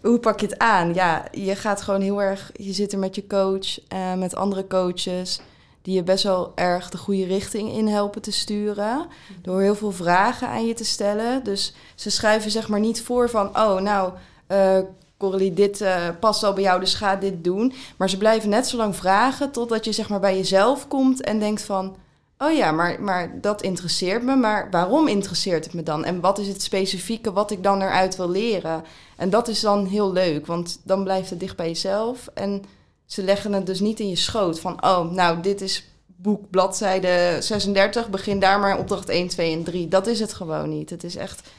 Hoe 0.02 0.20
pak 0.20 0.40
je 0.40 0.46
het 0.46 0.58
aan? 0.58 0.94
Ja, 0.94 1.28
je 1.32 1.56
gaat 1.56 1.82
gewoon 1.82 2.02
heel 2.02 2.22
erg... 2.22 2.52
Je 2.54 2.74
zit 2.74 2.94
er 2.94 3.00
met 3.00 3.16
je 3.16 3.28
coach, 3.28 3.88
eh, 3.88 4.14
met 4.14 4.36
andere 4.36 4.68
coaches... 4.68 5.42
die 5.88 5.96
je 5.96 6.04
best 6.04 6.24
wel 6.24 6.52
erg 6.56 6.90
de 6.90 6.98
goede 6.98 7.26
richting 7.26 7.72
in 7.72 7.88
helpen 7.88 8.22
te 8.22 8.32
sturen. 8.32 9.08
Door 9.42 9.62
heel 9.62 9.76
veel 9.76 9.92
vragen 9.92 10.48
aan 10.48 10.66
je 10.66 10.74
te 10.74 10.86
stellen. 10.86 11.44
Dus 11.44 11.74
ze 11.96 12.10
schrijven 12.10 12.52
zeg 12.52 12.68
maar 12.68 12.80
niet 12.80 13.02
voor 13.02 13.30
van... 13.30 13.48
oh, 13.48 13.80
nou, 13.80 14.14
eh 14.48 14.80
Coralie, 15.18 15.54
dit 15.54 15.82
eh, 15.82 16.08
past 16.20 16.44
al 16.44 16.54
bij 16.54 16.64
jou, 16.64 16.80
dus 16.80 16.94
ga 16.94 17.16
dit 17.16 17.44
doen. 17.44 17.74
Maar 17.98 18.10
ze 18.10 18.18
blijven 18.18 18.50
net 18.50 18.68
zo 18.68 18.78
lang 18.78 18.96
vragen... 18.96 19.52
totdat 19.52 19.86
je 19.86 19.92
zeg 19.92 20.10
maar 20.10 20.20
bij 20.20 20.36
jezelf 20.36 20.88
komt 20.88 21.22
en 21.22 21.40
denkt 21.40 21.62
van... 21.62 21.96
Oh 22.38 22.52
ja, 22.52 22.72
maar, 22.72 23.02
maar 23.02 23.42
dat 23.42 23.62
interesseert 23.62 24.24
me. 24.24 24.36
Maar 24.36 24.68
waarom 24.72 25.08
interesseert 25.08 25.64
het 25.64 25.74
me 25.74 25.84
dan? 25.84 26.06
En 26.06 26.20
wat 26.20 26.40
is 26.40 26.48
het 26.48 26.62
specifieke 26.62 27.34
wat 27.34 27.52
ik 27.52 27.64
dan 27.64 27.82
eruit 27.82 28.16
wil 28.16 28.30
leren? 28.30 28.84
En 29.16 29.30
dat 29.30 29.48
is 29.48 29.60
dan 29.60 29.86
heel 29.86 30.12
leuk, 30.12 30.46
want 30.46 30.80
dan 30.84 31.04
blijft 31.04 31.30
het 31.30 31.40
dicht 31.40 31.56
bij 31.56 31.68
jezelf. 31.68 32.30
En 32.34 32.64
ze 33.08 33.24
leggen 33.24 33.54
het 33.54 33.66
dus 33.66 33.80
niet 33.80 34.00
in 34.00 34.10
je 34.10 34.16
schoot 34.16 34.60
van... 34.60 34.84
oh, 34.84 35.12
nou, 35.12 35.42
dit 35.42 35.62
is 35.62 35.84
boek 36.06 36.50
bladzijde 36.50 37.38
36, 37.40 38.10
begin 38.10 38.40
daar 38.40 38.60
maar 38.60 38.78
opdracht 38.78 39.10
1, 39.10 39.28
2 39.28 39.54
en 39.54 39.64
3. 39.64 39.88
Dat 39.88 40.08
is 40.08 40.20
het 40.20 40.34
gewoon 40.34 40.70
niet. 40.70 40.90
Het 40.90 41.04
is 41.04 41.16
echt... 41.16 41.50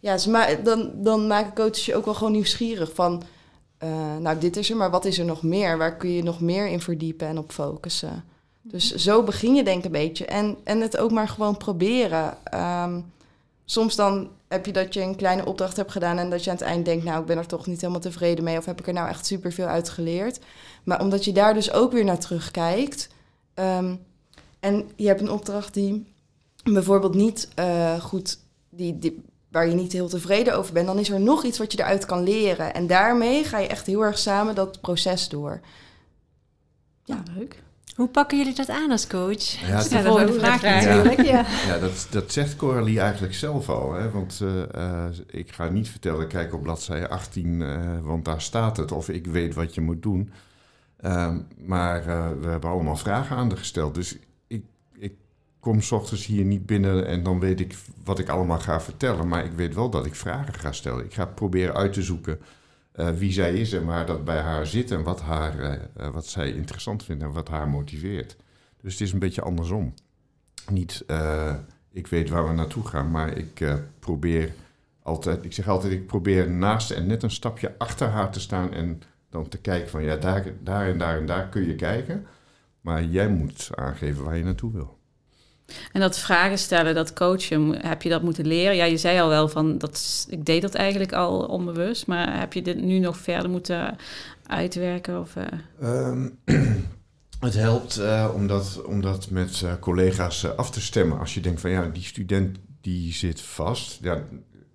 Ja, 0.00 0.16
dan, 0.62 0.90
dan 0.94 1.26
maken 1.26 1.54
coaches 1.54 1.86
je 1.86 1.96
ook 1.96 2.04
wel 2.04 2.14
gewoon 2.14 2.32
nieuwsgierig 2.32 2.90
van... 2.94 3.22
eh, 3.78 4.16
nou, 4.16 4.38
dit 4.38 4.56
is 4.56 4.70
er, 4.70 4.76
maar 4.76 4.90
wat 4.90 5.04
is 5.04 5.18
er 5.18 5.24
nog 5.24 5.42
meer? 5.42 5.78
Waar 5.78 5.96
kun 5.96 6.10
je 6.10 6.22
nog 6.22 6.40
meer 6.40 6.66
in 6.66 6.80
verdiepen 6.80 7.26
en 7.26 7.38
op 7.38 7.52
focussen? 7.52 8.24
Dus 8.62 8.94
zo 8.94 9.22
begin 9.22 9.54
je 9.54 9.64
denk 9.64 9.78
ik 9.78 9.84
een 9.84 9.90
beetje. 9.90 10.26
En, 10.26 10.56
en 10.64 10.80
het 10.80 10.96
ook 10.96 11.10
maar 11.10 11.28
gewoon 11.28 11.56
proberen. 11.56 12.36
Ehm, 12.44 13.00
soms 13.64 13.96
dan 13.96 14.28
heb 14.48 14.66
je 14.66 14.72
dat 14.72 14.94
je 14.94 15.00
een 15.00 15.16
kleine 15.16 15.44
opdracht 15.44 15.76
hebt 15.76 15.92
gedaan... 15.92 16.18
en 16.18 16.30
dat 16.30 16.44
je 16.44 16.50
aan 16.50 16.56
het 16.56 16.64
eind 16.64 16.84
denkt... 16.84 17.04
nou, 17.04 17.20
ik 17.20 17.26
ben 17.26 17.38
er 17.38 17.46
toch 17.46 17.66
niet 17.66 17.80
helemaal 17.80 18.00
tevreden 18.00 18.44
mee... 18.44 18.58
of 18.58 18.64
heb 18.64 18.80
ik 18.80 18.86
er 18.86 18.92
nou 18.92 19.08
echt 19.08 19.26
superveel 19.26 19.66
uit 19.66 19.88
geleerd. 19.88 20.38
Maar 20.84 21.00
omdat 21.00 21.24
je 21.24 21.32
daar 21.32 21.54
dus 21.54 21.72
ook 21.72 21.92
weer 21.92 22.04
naar 22.04 22.18
terugkijkt... 22.18 23.08
ehm, 23.54 23.94
en 24.60 24.90
je 24.96 25.06
hebt 25.06 25.20
een 25.20 25.30
opdracht 25.30 25.74
die 25.74 26.12
bijvoorbeeld 26.64 27.14
niet 27.14 27.48
eh, 27.54 28.00
goed, 28.00 28.38
die, 28.68 28.98
die, 28.98 29.22
waar 29.48 29.68
je 29.68 29.74
niet 29.74 29.92
heel 29.92 30.08
tevreden 30.08 30.56
over 30.56 30.72
bent, 30.72 30.86
dan 30.86 30.98
is 30.98 31.10
er 31.10 31.20
nog 31.20 31.44
iets 31.44 31.58
wat 31.58 31.72
je 31.72 31.78
eruit 31.78 32.06
kan 32.06 32.22
leren. 32.22 32.74
En 32.74 32.86
daarmee 32.86 33.44
ga 33.44 33.58
je 33.58 33.68
echt 33.68 33.86
heel 33.86 34.04
erg 34.04 34.18
samen 34.18 34.54
dat 34.54 34.80
proces 34.80 35.28
door. 35.28 35.60
Ja, 37.04 37.22
leuk. 37.36 37.62
Hoe 38.00 38.08
pakken 38.08 38.38
jullie 38.38 38.54
dat 38.54 38.68
aan 38.68 38.90
als 38.90 39.06
coach? 39.06 39.42
Ja, 39.42 39.70
dat 39.70 39.82
is 39.82 39.88
de 39.88 39.94
dat 39.94 40.04
volgende 40.04 40.32
vraag 40.32 40.52
een 40.52 40.58
vraag. 40.58 40.84
natuurlijk. 40.84 41.22
Ja. 41.22 41.46
Ja, 41.66 41.78
dat, 41.78 42.06
dat 42.10 42.32
zegt 42.32 42.56
Coralie 42.56 43.00
eigenlijk 43.00 43.34
zelf 43.34 43.68
al. 43.68 43.92
Hè? 43.92 44.10
Want 44.10 44.40
eh, 44.42 44.74
eh, 44.74 45.10
ik 45.26 45.52
ga 45.52 45.68
niet 45.68 45.88
vertellen, 45.88 46.28
kijk 46.28 46.54
op 46.54 46.62
bladzijde 46.62 47.08
18, 47.08 47.62
eh, 47.62 47.78
want 48.02 48.24
daar 48.24 48.40
staat 48.40 48.76
het. 48.76 48.92
Of 48.92 49.08
ik 49.08 49.26
weet 49.26 49.54
wat 49.54 49.74
je 49.74 49.80
moet 49.80 50.02
doen. 50.02 50.32
Ehm, 51.00 51.40
maar 51.56 52.06
eh, 52.06 52.28
we 52.40 52.46
hebben 52.46 52.70
allemaal 52.70 52.96
vragen 52.96 53.36
aan 53.36 53.48
haar 53.48 53.58
gesteld. 53.58 53.94
Dus 53.94 54.18
ik, 54.46 54.64
ik 54.92 55.14
kom 55.60 55.80
s 55.80 55.92
ochtends 55.92 56.26
hier 56.26 56.44
niet 56.44 56.66
binnen 56.66 57.06
en 57.06 57.22
dan 57.22 57.40
weet 57.40 57.60
ik 57.60 57.76
wat 58.04 58.18
ik 58.18 58.28
allemaal 58.28 58.58
ga 58.58 58.80
vertellen. 58.80 59.28
Maar 59.28 59.44
ik 59.44 59.52
weet 59.52 59.74
wel 59.74 59.90
dat 59.90 60.06
ik 60.06 60.14
vragen 60.14 60.54
ga 60.54 60.72
stellen. 60.72 61.04
Ik 61.04 61.14
ga 61.14 61.26
proberen 61.26 61.74
uit 61.74 61.92
te 61.92 62.02
zoeken 62.02 62.40
eh, 62.92 63.10
wie 63.10 63.32
zij 63.32 63.54
is 63.54 63.72
en 63.72 63.84
waar 63.84 64.06
dat 64.06 64.24
bij 64.24 64.40
haar 64.40 64.66
zit. 64.66 64.90
En 64.90 65.02
wat, 65.02 65.20
haar, 65.20 65.60
eh, 65.60 66.08
wat 66.08 66.26
zij 66.26 66.52
interessant 66.52 67.04
vindt 67.04 67.22
en 67.22 67.32
wat 67.32 67.48
haar 67.48 67.68
motiveert. 67.68 68.36
Dus 68.80 68.92
het 68.92 69.00
is 69.00 69.12
een 69.12 69.18
beetje 69.18 69.42
andersom 69.42 69.94
niet, 70.70 71.04
ik 71.92 72.06
weet 72.06 72.28
waar 72.28 72.48
we 72.48 72.54
naartoe 72.54 72.86
gaan, 72.86 73.10
maar 73.10 73.36
ik 73.36 73.64
probeer 73.98 74.52
altijd, 75.02 75.44
ik 75.44 75.52
zeg 75.52 75.68
altijd, 75.68 75.92
ik 75.92 76.06
probeer 76.06 76.50
naast 76.50 76.90
en 76.90 77.06
net 77.06 77.22
een 77.22 77.30
stapje 77.30 77.74
achter 77.78 78.08
haar 78.08 78.30
te 78.30 78.40
staan 78.40 78.72
en 78.72 79.02
dan 79.30 79.48
te 79.48 79.58
kijken 79.58 79.90
van, 79.90 80.02
ja, 80.02 80.16
daar, 80.16 80.44
daar 80.62 80.88
en 80.88 80.98
daar 80.98 81.16
en 81.16 81.26
daar 81.26 81.48
kun 81.48 81.66
je 81.66 81.74
kijken, 81.74 82.26
maar 82.80 83.04
jij 83.04 83.28
moet 83.28 83.70
aangeven 83.74 84.24
waar 84.24 84.36
je 84.36 84.44
naartoe 84.44 84.72
wil. 84.72 84.98
En 85.92 86.00
dat 86.00 86.18
vragen 86.18 86.58
stellen, 86.58 86.94
dat 86.94 87.12
coachen, 87.12 87.86
heb 87.86 88.02
je 88.02 88.08
dat 88.08 88.22
moeten 88.22 88.46
leren? 88.46 88.76
Ja, 88.76 88.84
je 88.84 88.96
zei 88.96 89.20
al 89.20 89.28
wel 89.28 89.48
van, 89.48 89.78
dat, 89.78 90.26
ik 90.28 90.44
deed 90.44 90.62
dat 90.62 90.74
eigenlijk 90.74 91.12
al 91.12 91.44
onbewust, 91.44 92.06
maar 92.06 92.38
heb 92.38 92.52
je 92.52 92.62
dit 92.62 92.80
nu 92.80 92.98
nog 92.98 93.16
verder 93.16 93.50
moeten 93.50 93.96
uitwerken? 94.46 95.20
Of, 95.20 95.36
eh, 95.36 95.46
Ehm, 95.80 96.28
het 97.40 97.54
helpt 97.54 97.96
eh, 97.96 98.30
om, 98.34 98.46
dat, 98.46 98.82
om 98.84 99.00
dat 99.00 99.30
met 99.30 99.62
eh, 99.62 99.72
collega's 99.80 100.44
eh, 100.44 100.50
af 100.50 100.70
te 100.70 100.80
stemmen. 100.80 101.18
Als 101.18 101.34
je 101.34 101.40
denkt 101.40 101.60
van 101.60 101.70
ja, 101.70 101.86
die 101.86 102.02
student 102.02 102.58
die 102.80 103.12
zit 103.12 103.40
vast. 103.40 103.98
Ja, 104.02 104.22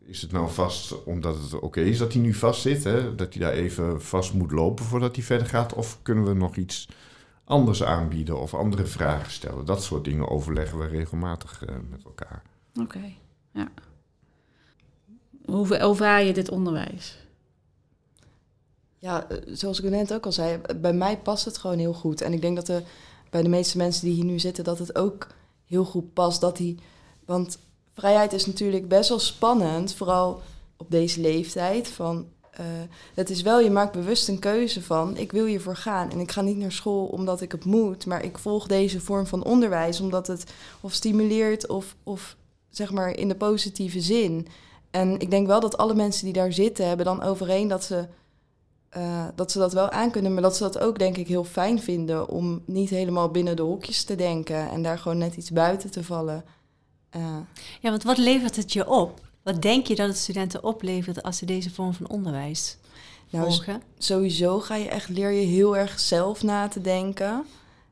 is 0.05 0.21
het 0.21 0.31
nou 0.31 0.49
vast 0.49 1.03
omdat 1.03 1.37
het 1.37 1.59
oké 1.59 1.81
is 1.81 1.97
dat 1.97 2.13
hij 2.13 2.21
nu 2.21 2.33
vast 2.33 2.61
zit? 2.61 2.83
Hè? 2.83 3.15
Dat 3.15 3.33
hij 3.33 3.43
daar 3.43 3.53
even 3.53 4.01
vast 4.01 4.33
moet 4.33 4.51
lopen 4.51 4.85
voordat 4.85 5.15
hij 5.15 5.25
verder 5.25 5.47
gaat? 5.47 5.73
Of 5.73 5.99
kunnen 6.01 6.25
we 6.25 6.33
nog 6.33 6.55
iets 6.55 6.87
anders 7.43 7.83
aanbieden 7.83 8.39
of 8.39 8.53
andere 8.53 8.85
vragen 8.85 9.31
stellen? 9.31 9.65
Dat 9.65 9.83
soort 9.83 10.03
dingen 10.03 10.29
overleggen 10.29 10.77
we 10.77 10.87
regelmatig 10.87 11.65
eh, 11.65 11.75
met 11.89 12.03
elkaar. 12.03 12.41
Oké, 12.81 13.13
ja. 13.51 13.71
Hoe 15.45 15.77
ervaar 15.77 16.23
je 16.23 16.33
dit 16.33 16.49
onderwijs? 16.49 17.17
Ja, 18.99 19.29
eh, 19.29 19.37
zoals 19.45 19.81
ik 19.81 19.89
net 19.89 20.13
ook 20.13 20.25
al 20.25 20.31
zei, 20.31 20.61
bij 20.81 20.93
mij 20.93 21.17
past 21.17 21.45
het 21.45 21.57
gewoon 21.57 21.77
heel 21.77 21.93
goed. 21.93 22.21
En 22.21 22.33
ik 22.33 22.41
denk 22.41 22.55
dat 22.55 22.65
de, 22.65 22.81
bij 23.29 23.41
de 23.41 23.49
meeste 23.49 23.77
mensen 23.77 24.05
die 24.05 24.15
hier 24.15 24.25
nu 24.25 24.39
zitten, 24.39 24.63
dat 24.63 24.79
het 24.79 24.95
ook 24.95 25.27
heel 25.65 25.85
goed 25.85 26.13
past. 26.13 26.41
Dat 26.41 26.57
die, 26.57 26.79
want 27.25 27.59
vrijheid 27.95 28.33
is 28.33 28.45
natuurlijk 28.45 28.87
best 28.87 29.09
wel 29.09 29.19
spannend, 29.19 29.93
vooral 29.93 30.41
op 30.77 30.91
deze 30.91 31.21
leeftijd. 31.21 31.87
Van, 31.87 32.27
eh, 32.51 32.65
het 33.13 33.29
is 33.29 33.41
wel, 33.41 33.59
je 33.59 33.69
maakt 33.69 33.91
bewust 33.91 34.27
een 34.27 34.39
keuze 34.39 34.81
van, 34.81 35.17
ik 35.17 35.31
wil 35.31 35.45
hiervoor 35.45 35.75
gaan. 35.75 36.11
En 36.11 36.19
ik 36.19 36.31
ga 36.31 36.41
niet 36.41 36.57
naar 36.57 36.71
school 36.71 37.05
omdat 37.05 37.41
ik 37.41 37.51
het 37.51 37.65
moet, 37.65 38.05
maar 38.05 38.23
ik 38.23 38.37
volg 38.37 38.67
deze 38.67 38.99
vorm 38.99 39.27
van 39.27 39.43
onderwijs 39.43 39.99
omdat 39.99 40.27
het 40.27 40.43
of 40.81 40.93
stimuleert 40.93 41.67
of, 41.67 41.95
of 42.03 42.35
zeg 42.69 42.91
maar 42.91 43.17
in 43.17 43.27
de 43.27 43.35
positieve 43.35 44.01
zin. 44.01 44.47
En 44.91 45.19
ik 45.19 45.29
denk 45.29 45.47
wel 45.47 45.59
dat 45.59 45.77
alle 45.77 45.95
mensen 45.95 46.25
die 46.25 46.33
daar 46.33 46.53
zitten, 46.53 46.87
hebben 46.87 47.05
dan 47.05 47.21
overeen 47.21 47.67
dat 47.67 47.83
ze 47.83 48.07
eh, 48.95 49.25
dat 49.35 49.51
ze 49.51 49.59
dat 49.59 49.73
wel 49.73 49.89
aankunnen, 49.89 50.33
maar 50.33 50.41
dat 50.41 50.55
ze 50.55 50.63
dat 50.63 50.79
ook 50.79 50.99
denk 50.99 51.17
ik 51.17 51.27
heel 51.27 51.43
fijn 51.43 51.81
vinden 51.81 52.29
om 52.29 52.61
niet 52.65 52.89
helemaal 52.89 53.29
binnen 53.29 53.55
de 53.55 53.61
hokjes 53.61 54.03
te 54.03 54.15
denken 54.15 54.69
en 54.69 54.83
daar 54.83 54.99
gewoon 54.99 55.17
net 55.17 55.35
iets 55.35 55.51
buiten 55.51 55.91
te 55.91 56.03
vallen. 56.03 56.43
Eh, 57.15 57.37
ja, 57.81 57.89
want 57.89 58.03
wat 58.03 58.17
levert 58.17 58.55
het 58.55 58.73
je 58.73 58.89
op? 58.89 59.21
Wat 59.43 59.61
denk 59.61 59.87
je 59.87 59.95
dat 59.95 60.07
het 60.07 60.17
studenten 60.17 60.63
oplevert 60.63 61.23
als 61.23 61.37
ze 61.37 61.45
deze 61.45 61.71
vorm 61.71 61.93
van 61.93 62.09
onderwijs 62.09 62.77
nou, 63.29 63.45
volgen? 63.45 63.81
sowieso 63.97 64.59
ga 64.59 64.75
je 64.75 64.89
echt 64.89 65.09
leer 65.09 65.31
je 65.31 65.45
heel 65.45 65.77
erg 65.77 65.99
zelf 65.99 66.43
na 66.43 66.67
te 66.67 66.81
denken. 66.81 67.45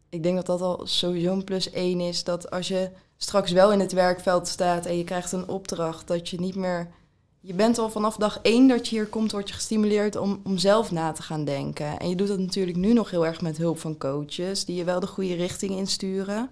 Ik 0.09 0.23
denk 0.23 0.35
dat 0.35 0.45
dat 0.45 0.61
al 0.61 0.87
sowieso 0.87 1.31
een 1.31 1.43
plus 1.43 1.71
één 1.71 1.99
is. 1.99 2.23
Dat 2.23 2.51
als 2.51 2.67
je 2.67 2.89
straks 3.17 3.51
wel 3.51 3.71
in 3.71 3.79
het 3.79 3.91
werkveld 3.91 4.47
staat 4.47 4.85
en 4.85 4.97
je 4.97 5.03
krijgt 5.03 5.31
een 5.31 5.47
opdracht, 5.47 6.07
dat 6.07 6.29
je 6.29 6.39
niet 6.39 6.55
meer. 6.55 6.91
Je 7.39 7.53
bent 7.53 7.77
al 7.77 7.89
vanaf 7.89 8.15
dag 8.15 8.39
één 8.41 8.67
dat 8.67 8.87
je 8.87 8.95
hier 8.95 9.07
komt, 9.07 9.31
word 9.31 9.47
je 9.47 9.53
gestimuleerd 9.53 10.15
om, 10.15 10.41
om 10.43 10.57
zelf 10.57 10.91
na 10.91 11.11
te 11.11 11.21
gaan 11.21 11.45
denken. 11.45 11.99
En 11.99 12.09
je 12.09 12.15
doet 12.15 12.27
dat 12.27 12.39
natuurlijk 12.39 12.77
nu 12.77 12.93
nog 12.93 13.09
heel 13.09 13.25
erg 13.25 13.41
met 13.41 13.57
hulp 13.57 13.79
van 13.79 13.97
coaches, 13.97 14.65
die 14.65 14.75
je 14.75 14.83
wel 14.83 14.99
de 14.99 15.07
goede 15.07 15.35
richting 15.35 15.71
insturen. 15.71 16.49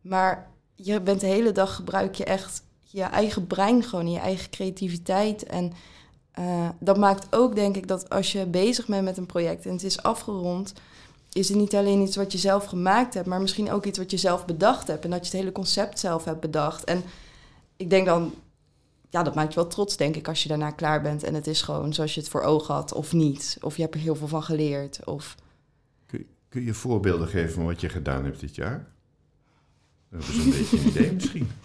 Maar 0.00 0.51
je 0.82 1.00
bent 1.00 1.20
de 1.20 1.26
hele 1.26 1.52
dag 1.52 1.74
gebruik 1.74 2.14
je 2.14 2.24
echt 2.24 2.62
je 2.80 3.02
eigen 3.02 3.46
brein 3.46 3.82
gewoon, 3.82 4.10
je 4.10 4.18
eigen 4.18 4.50
creativiteit. 4.50 5.42
En 5.42 5.72
eh, 6.32 6.68
dat 6.78 6.98
maakt 6.98 7.26
ook, 7.30 7.54
denk 7.54 7.76
ik, 7.76 7.88
dat 7.88 8.10
als 8.10 8.32
je 8.32 8.46
bezig 8.46 8.86
bent 8.86 9.04
met 9.04 9.16
een 9.16 9.26
project 9.26 9.66
en 9.66 9.72
het 9.72 9.82
is 9.82 10.02
afgerond, 10.02 10.72
is 11.32 11.48
het 11.48 11.58
niet 11.58 11.74
alleen 11.74 12.00
iets 12.00 12.16
wat 12.16 12.32
je 12.32 12.38
zelf 12.38 12.64
gemaakt 12.64 13.14
hebt, 13.14 13.26
maar 13.26 13.40
misschien 13.40 13.70
ook 13.70 13.84
iets 13.84 13.98
wat 13.98 14.10
je 14.10 14.16
zelf 14.16 14.44
bedacht 14.44 14.88
hebt. 14.88 15.04
En 15.04 15.10
dat 15.10 15.18
je 15.18 15.24
het 15.24 15.40
hele 15.40 15.52
concept 15.52 15.98
zelf 15.98 16.24
hebt 16.24 16.40
bedacht. 16.40 16.84
En 16.84 17.02
ik 17.76 17.90
denk 17.90 18.06
dan, 18.06 18.34
ja, 19.10 19.22
dat 19.22 19.34
maakt 19.34 19.54
je 19.54 19.60
wel 19.60 19.68
trots, 19.68 19.96
denk 19.96 20.16
ik, 20.16 20.28
als 20.28 20.42
je 20.42 20.48
daarna 20.48 20.70
klaar 20.70 21.02
bent. 21.02 21.22
En 21.22 21.34
het 21.34 21.46
is 21.46 21.62
gewoon 21.62 21.94
zoals 21.94 22.14
je 22.14 22.20
het 22.20 22.28
voor 22.28 22.42
ogen 22.42 22.74
had, 22.74 22.92
of 22.92 23.12
niet. 23.12 23.58
Of 23.60 23.76
je 23.76 23.82
hebt 23.82 23.94
er 23.94 24.00
heel 24.00 24.14
veel 24.14 24.28
van 24.28 24.42
geleerd. 24.42 25.04
Of 25.04 25.36
kun 26.48 26.64
je 26.64 26.74
voorbeelden 26.74 27.28
geven 27.28 27.52
van 27.52 27.64
wat 27.64 27.80
je 27.80 27.88
gedaan 27.88 28.24
hebt 28.24 28.40
dit 28.40 28.54
jaar? 28.54 28.92
Dat 30.12 30.22
is 30.22 30.36
een 30.36 30.50
beetje 30.50 30.78
een 30.78 30.86
idee 30.86 31.12
misschien. 31.12 31.50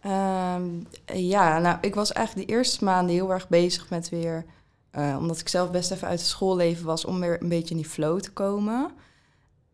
Ehm, 0.00 0.68
ja, 1.14 1.58
nou, 1.58 1.78
ik 1.80 1.94
was 1.94 2.12
eigenlijk 2.12 2.48
de 2.48 2.54
eerste 2.54 2.84
maanden 2.84 3.14
heel 3.14 3.32
erg 3.32 3.48
bezig 3.48 3.90
met 3.90 4.08
weer... 4.08 4.44
eh, 4.90 5.16
omdat 5.18 5.40
ik 5.40 5.48
zelf 5.48 5.70
best 5.70 5.90
even 5.90 6.08
uit 6.08 6.18
het 6.18 6.28
schoolleven 6.28 6.86
was... 6.86 7.04
om 7.04 7.20
weer 7.20 7.42
een 7.42 7.48
beetje 7.48 7.70
in 7.70 7.80
die 7.80 7.90
flow 7.90 8.20
te 8.20 8.32
komen. 8.32 8.90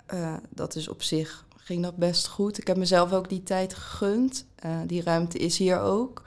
Eh, 0.07 0.35
dat 0.51 0.75
is 0.77 0.89
op 0.89 1.03
zich, 1.03 1.47
ging 1.57 1.83
dat 1.83 1.97
best 1.97 2.27
goed. 2.29 2.59
Ik 2.59 2.67
heb 2.67 2.77
mezelf 2.77 3.13
ook 3.13 3.29
die 3.29 3.43
tijd 3.43 3.75
gegund. 3.75 4.47
Eh, 4.55 4.71
die 4.87 5.03
ruimte 5.03 5.39
is 5.39 5.59
hier 5.59 5.81
ook. 5.81 6.23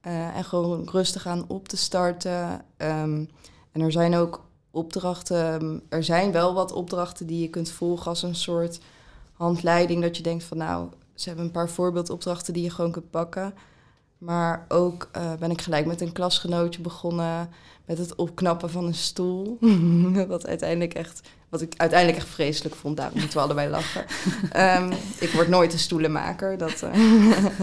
En 0.00 0.44
gewoon 0.44 0.88
rustig 0.90 1.26
aan 1.26 1.44
op 1.48 1.68
te 1.68 1.76
starten. 1.76 2.64
Ehm, 2.76 3.24
en 3.72 3.80
er 3.80 3.92
zijn 3.92 4.14
ook 4.14 4.44
opdrachten... 4.70 5.82
Er 5.88 6.04
zijn 6.04 6.32
wel 6.32 6.54
wat 6.54 6.72
opdrachten 6.72 7.26
die 7.26 7.40
je 7.40 7.50
kunt 7.50 7.70
volgen 7.70 8.06
als 8.06 8.22
een 8.22 8.34
soort 8.34 8.80
handleiding... 9.32 10.02
dat 10.02 10.16
je 10.16 10.22
denkt 10.22 10.44
van 10.44 10.56
nou, 10.56 10.88
ze 11.20 11.28
hebben 11.28 11.46
een 11.46 11.52
paar 11.52 11.68
voorbeeldopdrachten 11.68 12.52
die 12.52 12.62
je 12.62 12.70
gewoon 12.70 12.90
kunt 12.90 13.10
pakken. 13.10 13.54
Maar 14.18 14.64
ook 14.68 15.08
eh, 15.12 15.34
ben 15.34 15.50
ik 15.50 15.60
gelijk 15.60 15.86
met 15.86 16.00
een 16.00 16.12
klasgenootje 16.12 16.80
begonnen 16.80 17.50
met 17.84 17.98
het 17.98 18.14
opknappen 18.14 18.70
van 18.70 18.84
een 18.84 18.94
stoel. 18.94 19.58
wat 20.28 20.46
uiteindelijk 20.46 20.94
echt, 20.94 21.20
wat 21.48 21.60
ik 21.60 21.74
uiteindelijk 21.76 22.18
echt 22.18 22.28
vreselijk 22.28 22.74
vond. 22.74 22.96
Daarom 22.96 23.18
moeten 23.18 23.38
we 23.38 23.44
allebei 23.44 23.68
lachen. 23.68 24.04
Ehm, 24.52 24.92
ik 25.18 25.30
word 25.30 25.48
nooit 25.48 25.72
een 25.72 25.78
stoelenmaker. 25.78 26.58
Dat, 26.58 26.82
eh. 26.82 26.92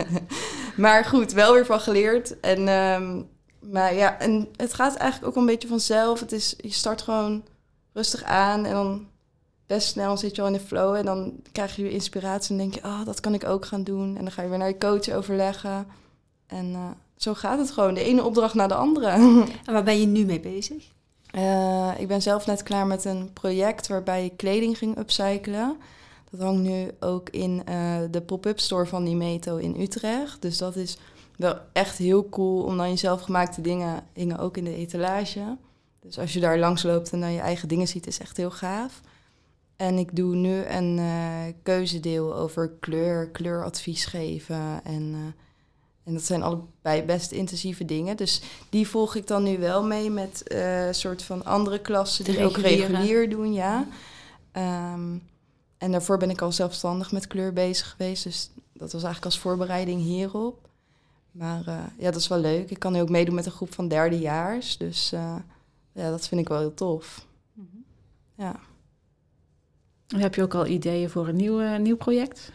maar 0.85 1.05
goed, 1.05 1.31
wel 1.31 1.53
weer 1.53 1.65
van 1.65 1.79
geleerd. 1.79 2.39
En, 2.39 2.67
ehm, 2.67 3.21
maar 3.71 3.93
ja, 3.93 4.19
en 4.19 4.47
het 4.55 4.73
gaat 4.73 4.95
eigenlijk 4.95 5.31
ook 5.31 5.41
een 5.41 5.49
beetje 5.49 5.67
vanzelf. 5.67 6.19
Het 6.19 6.31
is, 6.31 6.55
je 6.57 6.71
start 6.71 7.01
gewoon 7.01 7.43
rustig 7.93 8.23
aan 8.23 8.65
en 8.65 8.73
dan 8.73 9.07
best 9.65 9.87
snel 9.87 10.17
zit 10.17 10.35
je 10.35 10.41
al 10.41 10.47
in 10.47 10.53
de 10.53 10.59
flow 10.59 10.95
en 10.95 11.05
dan 11.05 11.33
krijg 11.51 11.75
je 11.75 11.81
weer 11.81 11.91
inspiratie 11.91 12.51
en 12.51 12.57
denk 12.57 12.73
je, 12.73 12.83
ah, 12.83 13.05
dat 13.05 13.19
kan 13.19 13.33
ik 13.33 13.45
ook 13.45 13.65
gaan 13.65 13.83
doen. 13.83 14.15
En 14.17 14.21
dan 14.21 14.31
ga 14.31 14.41
je 14.41 14.49
weer 14.49 14.57
naar 14.57 14.67
je 14.67 14.77
coach 14.77 15.09
overleggen. 15.09 15.87
En 16.47 16.73
eh, 16.73 16.89
zo 17.17 17.33
gaat 17.33 17.59
het 17.59 17.71
gewoon, 17.71 17.93
de 17.93 18.03
ene 18.03 18.23
opdracht 18.23 18.53
na 18.53 18.67
de 18.67 18.75
andere. 18.75 19.09
En 19.65 19.73
waar 19.73 19.83
ben 19.83 19.99
je 19.99 20.05
nu 20.05 20.25
mee 20.25 20.39
bezig? 20.39 20.93
Eh, 21.31 21.91
ik 21.97 22.07
ben 22.07 22.21
zelf 22.21 22.45
net 22.45 22.63
klaar 22.63 22.87
met 22.87 23.05
een 23.05 23.33
project 23.33 23.87
waarbij 23.87 24.25
ik 24.25 24.37
kleding 24.37 24.77
ging 24.77 24.97
upcyclen. 24.97 25.77
Dat 26.31 26.39
hangt 26.39 26.61
nu 26.61 26.91
ook 26.99 27.29
in 27.29 27.61
eh, 27.65 27.97
de 28.11 28.21
pop-up 28.21 28.59
store 28.59 28.85
van 28.85 29.03
Nimeto 29.03 29.57
in 29.57 29.81
Utrecht. 29.81 30.41
Dus 30.41 30.57
dat 30.57 30.75
is 30.75 30.97
wel 31.37 31.57
echt 31.73 31.97
heel 31.97 32.29
cool 32.29 32.63
om 32.63 32.77
dan 32.77 32.89
je 32.89 32.95
zelfgemaakte 32.95 33.61
dingen 33.61 34.03
hingen 34.13 34.39
ook 34.39 34.57
in 34.57 34.63
de 34.63 34.75
etalage. 34.75 35.57
Dus 36.01 36.19
als 36.19 36.33
je 36.33 36.39
daar 36.39 36.59
langs 36.59 36.83
loopt 36.83 37.11
en 37.11 37.19
dan 37.19 37.31
je 37.31 37.39
eigen 37.39 37.67
dingen 37.67 37.87
ziet, 37.87 38.07
is 38.07 38.19
echt 38.19 38.37
heel 38.37 38.51
gaaf. 38.51 39.01
En 39.75 39.97
ik 39.97 40.15
doe 40.15 40.35
nu 40.35 40.65
een 40.65 40.99
eh, 40.99 41.53
keuzedeel 41.63 42.35
over 42.35 42.69
kleur, 42.79 43.29
kleuradvies 43.29 44.05
geven. 44.05 44.83
En, 44.83 45.13
eh, 45.13 45.43
en 46.03 46.13
dat 46.13 46.23
zijn 46.23 46.43
allebei 46.43 47.03
best 47.03 47.31
intensieve 47.31 47.85
dingen. 47.85 48.17
Dus 48.17 48.41
die 48.69 48.87
volg 48.87 49.15
ik 49.15 49.27
dan 49.27 49.43
nu 49.43 49.57
wel 49.57 49.83
mee 49.83 50.09
met 50.09 50.47
eh, 50.47 50.87
een 50.87 50.95
soort 50.95 51.23
van 51.23 51.45
andere 51.45 51.79
klassen 51.79 52.25
die 52.25 52.43
ook 52.43 52.57
regulier 52.57 53.29
doen, 53.29 53.53
ja. 53.53 53.87
Ehm, 54.51 55.17
en 55.77 55.91
daarvoor 55.91 56.17
ben 56.17 56.29
ik 56.29 56.41
al 56.41 56.51
zelfstandig 56.51 57.11
met 57.11 57.27
kleur 57.27 57.53
bezig 57.53 57.89
geweest. 57.89 58.23
Dus 58.23 58.51
dat 58.73 58.91
was 58.91 59.03
eigenlijk 59.03 59.25
als 59.25 59.39
voorbereiding 59.39 60.01
hierop. 60.01 60.65
Maar 61.35 61.67
eh, 61.67 61.83
ja, 61.97 62.11
dat 62.11 62.15
is 62.15 62.27
wel 62.27 62.39
leuk. 62.39 62.69
Ik 62.69 62.79
kan 62.79 62.91
nu 62.93 63.01
ook 63.01 63.09
meedoen 63.09 63.35
met 63.35 63.45
een 63.45 63.51
groep 63.51 63.73
van 63.73 63.87
derdejaars. 63.87 64.77
Dus 64.77 65.11
eh, 65.11 65.35
ja, 65.91 66.09
dat 66.09 66.27
vind 66.27 66.41
ik 66.41 66.47
wel 66.47 66.59
heel 66.59 66.73
tof. 66.73 67.25
Ja. 68.37 68.59
Heb 70.17 70.35
je 70.35 70.41
ook 70.43 70.53
al 70.53 70.65
ideeën 70.65 71.09
voor 71.09 71.27
een 71.27 71.35
nieuw, 71.35 71.77
nieuw 71.77 71.97
project? 71.97 72.51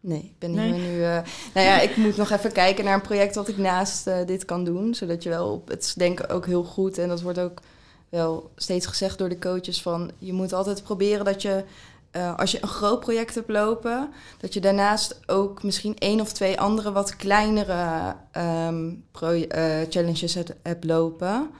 Nee, 0.00 0.18
ik 0.22 0.38
ben 0.38 0.50
Nee. 0.54 0.72
hier 0.72 0.82
nu... 0.90 1.02
eh, 1.02 1.18
nou 1.54 1.66
ja, 1.66 1.80
ik 1.80 1.96
moet 1.96 2.16
nog 2.16 2.30
even 2.30 2.52
kijken 2.52 2.84
naar 2.84 2.94
een 2.94 3.00
project 3.00 3.34
wat 3.34 3.48
ik 3.48 3.56
naast 3.58 4.06
eh, 4.06 4.26
dit 4.26 4.44
kan 4.44 4.64
doen. 4.64 4.94
Zodat 4.94 5.22
je 5.22 5.28
wel 5.28 5.52
op... 5.52 5.68
Het 5.68 5.82
is 5.84 5.94
denk 5.94 6.20
ik 6.20 6.32
ook 6.32 6.46
heel 6.46 6.64
goed. 6.64 6.98
En 6.98 7.08
dat 7.08 7.22
wordt 7.22 7.38
ook 7.38 7.60
wel 8.08 8.50
steeds 8.56 8.86
gezegd 8.86 9.18
door 9.18 9.28
de 9.28 9.38
coaches 9.38 9.82
van... 9.82 10.10
Je 10.18 10.32
moet 10.32 10.52
altijd 10.52 10.82
proberen 10.82 11.24
dat 11.24 11.42
je... 11.42 11.64
eh, 12.10 12.38
als 12.38 12.50
je 12.52 12.58
een 12.62 12.68
groot 12.68 13.00
project 13.00 13.34
hebt 13.34 13.50
lopen... 13.50 14.10
dat 14.40 14.54
je 14.54 14.60
daarnaast 14.60 15.20
ook 15.26 15.62
misschien 15.62 15.98
één 15.98 16.20
of 16.20 16.32
twee 16.32 16.60
andere 16.60 16.92
wat 16.92 17.16
kleinere 17.16 18.14
ehm, 18.30 18.92
pro- 19.12 19.30
eh, 19.48 19.76
challenges 19.90 20.34
hebt, 20.34 20.52
hebt 20.62 20.84
lopen... 20.84 21.50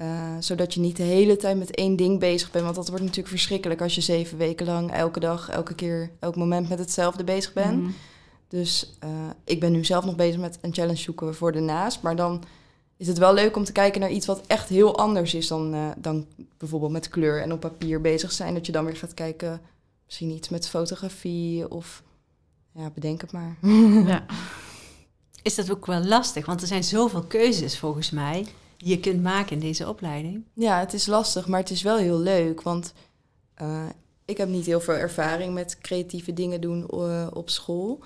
Eh, 0.00 0.36
zodat 0.38 0.74
je 0.74 0.80
niet 0.80 0.96
de 0.96 1.02
hele 1.02 1.36
tijd 1.36 1.58
met 1.58 1.74
één 1.74 1.96
ding 1.96 2.18
bezig 2.18 2.50
bent. 2.50 2.64
Want 2.64 2.76
dat 2.76 2.88
wordt 2.88 3.02
natuurlijk 3.02 3.28
verschrikkelijk 3.28 3.82
als 3.82 3.94
je 3.94 4.00
zeven 4.00 4.38
weken 4.38 4.66
lang 4.66 4.92
elke 4.92 5.20
dag, 5.20 5.48
elke 5.48 5.74
keer, 5.74 6.10
elk 6.18 6.36
moment 6.36 6.68
met 6.68 6.78
hetzelfde 6.78 7.24
bezig 7.24 7.52
bent. 7.52 7.82
Mhm. 7.82 7.90
Dus 8.48 8.96
eh, 8.98 9.10
ik 9.44 9.60
ben 9.60 9.72
nu 9.72 9.84
zelf 9.84 10.04
nog 10.04 10.16
bezig 10.16 10.40
met 10.40 10.58
een 10.60 10.74
challenge 10.74 10.98
zoeken 10.98 11.34
voor 11.34 11.52
de 11.52 11.60
naast. 11.60 12.02
Maar 12.02 12.16
dan 12.16 12.42
is 12.96 13.06
het 13.06 13.18
wel 13.18 13.34
leuk 13.34 13.56
om 13.56 13.64
te 13.64 13.72
kijken 13.72 14.00
naar 14.00 14.10
iets 14.10 14.26
wat 14.26 14.46
echt 14.46 14.68
heel 14.68 14.98
anders 14.98 15.34
is 15.34 15.48
dan, 15.48 15.74
eh, 15.74 15.88
dan 15.96 16.26
bijvoorbeeld 16.58 16.92
met 16.92 17.08
kleur 17.08 17.42
en 17.42 17.52
op 17.52 17.60
papier 17.60 18.00
bezig 18.00 18.32
zijn. 18.32 18.54
Dat 18.54 18.66
je 18.66 18.72
dan 18.72 18.84
weer 18.84 18.96
gaat 18.96 19.14
kijken, 19.14 19.60
misschien 20.04 20.30
iets 20.30 20.48
met 20.48 20.68
fotografie 20.68 21.70
of 21.70 22.02
ja, 22.72 22.90
bedenk 22.94 23.20
het 23.20 23.32
maar. 23.32 23.56
Ja. 24.06 24.24
Is 25.42 25.54
dat 25.54 25.70
ook 25.70 25.86
wel 25.86 26.04
lastig? 26.04 26.46
Want 26.46 26.60
er 26.60 26.66
zijn 26.66 26.84
zoveel 26.84 27.22
keuzes 27.22 27.78
volgens 27.78 28.10
mij 28.10 28.46
je 28.82 29.00
kunt 29.00 29.22
maken 29.22 29.52
in 29.52 29.60
deze 29.60 29.88
opleiding. 29.88 30.44
Ja, 30.54 30.78
het 30.78 30.92
is 30.92 31.06
lastig, 31.06 31.46
maar 31.46 31.60
het 31.60 31.70
is 31.70 31.82
wel 31.82 31.96
heel 31.96 32.18
leuk. 32.18 32.62
Want 32.62 32.92
eh, 33.54 33.86
ik 34.24 34.36
heb 34.36 34.48
niet 34.48 34.66
heel 34.66 34.80
veel 34.80 34.94
ervaring 34.94 35.54
met 35.54 35.78
creatieve 35.80 36.32
dingen 36.32 36.60
doen 36.60 36.88
eh, 36.88 37.26
op 37.32 37.50
school. 37.50 38.00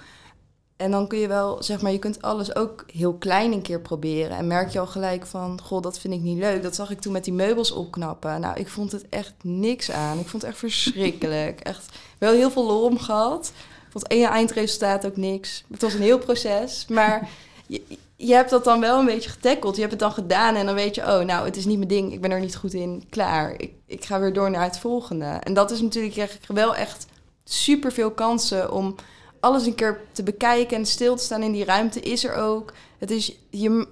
En 0.76 0.90
dan 0.90 1.08
kun 1.08 1.18
je 1.18 1.28
wel, 1.28 1.62
zeg 1.62 1.82
maar, 1.82 1.92
je 1.92 1.98
kunt 1.98 2.22
alles 2.22 2.56
ook 2.56 2.84
heel 2.92 3.14
klein 3.14 3.52
een 3.52 3.62
keer 3.62 3.80
proberen. 3.80 4.36
En 4.36 4.46
merk 4.46 4.70
je 4.70 4.78
al 4.78 4.86
gelijk 4.86 5.26
van, 5.26 5.60
goh, 5.60 5.82
dat 5.82 5.98
vind 5.98 6.14
ik 6.14 6.20
niet 6.20 6.38
leuk. 6.38 6.62
Dat 6.62 6.74
zag 6.74 6.90
ik 6.90 7.00
toen 7.00 7.12
met 7.12 7.24
die 7.24 7.32
meubels 7.32 7.70
opknappen. 7.70 8.40
Nou, 8.40 8.58
ik 8.58 8.68
vond 8.68 8.92
het 8.92 9.08
echt 9.08 9.34
niks 9.42 9.90
aan. 9.90 10.18
Ik 10.18 10.28
vond 10.28 10.42
het 10.42 10.50
echt 10.50 10.60
verschrikkelijk. 10.60 11.60
Echt 11.70 11.98
wel 12.18 12.32
heel 12.32 12.50
veel 12.50 12.66
lol 12.66 12.84
om 12.84 12.98
gehad. 12.98 13.52
Ik 13.84 13.90
vond 13.90 14.06
één 14.06 14.28
eindresultaat 14.28 15.06
ook 15.06 15.16
niks. 15.16 15.64
Het 15.70 15.82
was 15.82 15.94
een 15.94 16.00
heel 16.00 16.18
proces, 16.18 16.86
maar 16.88 17.28
je, 17.66 17.82
je 18.16 18.34
hebt 18.34 18.50
dat 18.50 18.64
dan 18.64 18.80
wel 18.80 18.98
een 18.98 19.06
beetje 19.06 19.30
getackeld. 19.30 19.74
Je 19.74 19.80
hebt 19.80 19.92
het 19.92 20.02
dan 20.02 20.12
gedaan 20.12 20.54
en 20.54 20.66
dan 20.66 20.74
weet 20.74 20.94
je, 20.94 21.00
oh, 21.00 21.20
nou, 21.20 21.44
het 21.44 21.56
is 21.56 21.64
niet 21.64 21.76
mijn 21.76 21.88
ding. 21.88 22.12
Ik 22.12 22.20
ben 22.20 22.30
er 22.30 22.40
niet 22.40 22.56
goed 22.56 22.74
in. 22.74 23.04
Klaar. 23.10 23.54
Ik, 23.56 23.72
ik 23.86 24.04
ga 24.04 24.20
weer 24.20 24.32
door 24.32 24.50
naar 24.50 24.64
het 24.64 24.78
volgende. 24.78 25.24
En 25.24 25.54
dat 25.54 25.70
is 25.70 25.80
natuurlijk 25.80 26.16
echt 26.16 26.46
wel 26.46 26.76
echt 26.76 27.06
super 27.44 27.92
veel 27.92 28.10
kansen 28.10 28.72
om 28.72 28.94
alles 29.40 29.66
een 29.66 29.74
keer 29.74 30.00
te 30.12 30.22
bekijken 30.22 30.76
en 30.76 30.86
stil 30.86 31.16
te 31.16 31.22
staan 31.22 31.42
in 31.42 31.52
die 31.52 31.64
ruimte 31.64 32.00
is 32.00 32.24
er 32.24 32.34
ook. 32.34 32.72
Het 32.98 33.10
is, 33.10 33.38
je, 33.50 33.86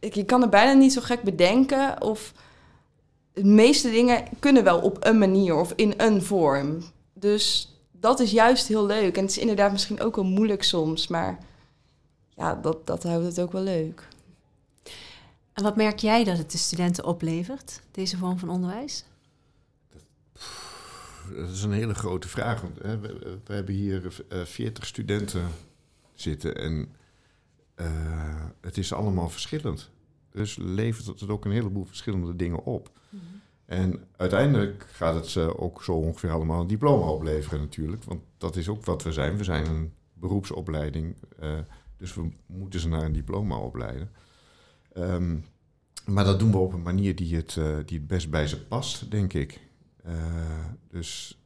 je 0.00 0.24
kan 0.24 0.42
er 0.42 0.48
bijna 0.48 0.72
niet 0.72 0.92
zo 0.92 1.00
gek 1.00 1.22
bedenken 1.22 2.02
of 2.02 2.32
de 3.32 3.44
meeste 3.44 3.90
dingen 3.90 4.24
kunnen 4.38 4.64
wel 4.64 4.80
op 4.80 5.06
een 5.06 5.18
manier 5.18 5.54
of 5.54 5.72
in 5.76 5.94
een 5.96 6.22
vorm. 6.22 6.82
Dus 7.12 7.74
dat 7.92 8.20
is 8.20 8.30
juist 8.30 8.68
heel 8.68 8.86
leuk. 8.86 9.16
En 9.16 9.22
het 9.22 9.30
is 9.30 9.38
inderdaad 9.38 9.72
misschien 9.72 10.00
ook 10.00 10.16
wel 10.16 10.24
moeilijk 10.24 10.62
soms, 10.62 11.08
maar 11.08 11.38
ja, 12.36 12.54
dat, 12.54 12.86
dat 12.86 13.02
houdt 13.02 13.24
het 13.26 13.40
ook 13.40 13.52
wel 13.52 13.62
leuk. 13.62 14.08
En 15.52 15.62
wat 15.62 15.76
merk 15.76 15.98
jij 15.98 16.24
dat 16.24 16.38
het 16.38 16.50
de 16.50 16.58
studenten 16.58 17.04
oplevert, 17.04 17.82
deze 17.90 18.16
vorm 18.16 18.38
van 18.38 18.48
onderwijs? 18.48 19.04
Dat 21.36 21.50
is 21.50 21.62
een 21.62 21.72
hele 21.72 21.94
grote 21.94 22.28
vraag. 22.28 22.60
Want, 22.60 22.78
hè, 22.82 22.98
we, 22.98 23.38
we 23.44 23.54
hebben 23.54 23.74
hier 23.74 24.24
eh, 24.28 24.42
40 24.42 24.86
studenten 24.86 25.48
zitten 26.14 26.56
en 26.56 26.94
eh, 27.74 28.44
het 28.60 28.78
is 28.78 28.92
allemaal 28.92 29.28
verschillend. 29.28 29.90
Dus 30.30 30.56
levert 30.56 31.06
het 31.06 31.28
ook 31.28 31.44
een 31.44 31.50
heleboel 31.50 31.84
verschillende 31.84 32.36
dingen 32.36 32.64
op. 32.64 32.92
En 33.64 34.04
uiteindelijk 34.16 34.86
gaat 34.90 35.14
het 35.14 35.26
ze 35.26 35.58
ook 35.58 35.82
zo 35.82 35.92
ongeveer 35.92 36.30
allemaal 36.30 36.60
een 36.60 36.66
diploma 36.66 37.06
opleveren 37.06 37.60
natuurlijk. 37.60 38.04
Want 38.04 38.22
dat 38.38 38.56
is 38.56 38.68
ook 38.68 38.84
wat 38.84 39.02
we 39.02 39.12
zijn. 39.12 39.36
We 39.36 39.44
zijn 39.44 39.66
een 39.66 39.92
beroepsopleiding. 40.12 41.16
eh, 41.38 41.58
dus 42.04 42.14
we 42.14 42.30
moeten 42.46 42.80
ze 42.80 42.88
naar 42.88 43.02
een 43.02 43.12
diploma 43.12 43.56
opleiden. 43.56 44.10
Ehm, 44.92 45.36
maar 46.06 46.24
dat 46.24 46.38
doen 46.38 46.50
we 46.50 46.56
op 46.56 46.72
een 46.72 46.82
manier 46.82 47.16
die 47.16 47.36
het, 47.36 47.56
eh, 47.56 47.76
die 47.84 47.98
het 47.98 48.06
best 48.06 48.30
bij 48.30 48.46
ze 48.46 48.66
past, 48.66 49.10
denk 49.10 49.32
ik. 49.32 49.60
Eh, 50.02 50.14
dus 50.90 51.38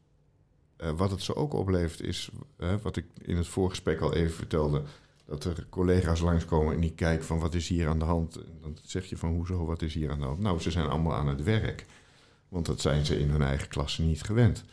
eh, 0.77 0.91
wat 0.91 1.11
het 1.11 1.23
zo 1.23 1.33
ook 1.33 1.53
oplevert 1.53 2.01
is, 2.01 2.31
wat 2.83 2.97
ik 2.97 3.05
in 3.23 3.37
het 3.37 3.49
voorgesprek 3.49 4.01
al 4.01 4.15
even 4.15 4.35
vertelde, 4.35 4.83
dat 5.25 5.45
er 5.45 5.67
collega's 5.71 6.21
langskomen 6.21 6.75
en 6.75 6.81
die 6.81 6.95
kijken 6.95 7.27
van 7.27 7.39
wat 7.39 7.55
is 7.55 7.69
hier 7.69 7.89
aan 7.89 7.99
de 7.99 8.05
hand. 8.05 8.39
Dan 8.63 8.77
zeg 8.83 9.05
je 9.05 9.17
van 9.17 9.35
hoezo, 9.35 9.65
wat 9.65 9.83
is 9.83 9.95
hier 9.95 10.11
aan 10.11 10.19
de 10.19 10.25
hand? 10.25 10.39
Nou, 10.39 10.61
ze 10.61 10.71
zijn 10.71 10.87
allemaal 10.87 11.15
aan 11.15 11.29
het 11.29 11.43
werk. 11.43 11.87
Want 12.49 12.67
dat 12.67 12.81
zijn 12.81 13.07
ze 13.07 13.19
in 13.19 13.29
hun 13.31 13.43
eigen 13.43 13.69
klasse 13.69 14.03
niet 14.03 14.23
gewend. 14.23 14.65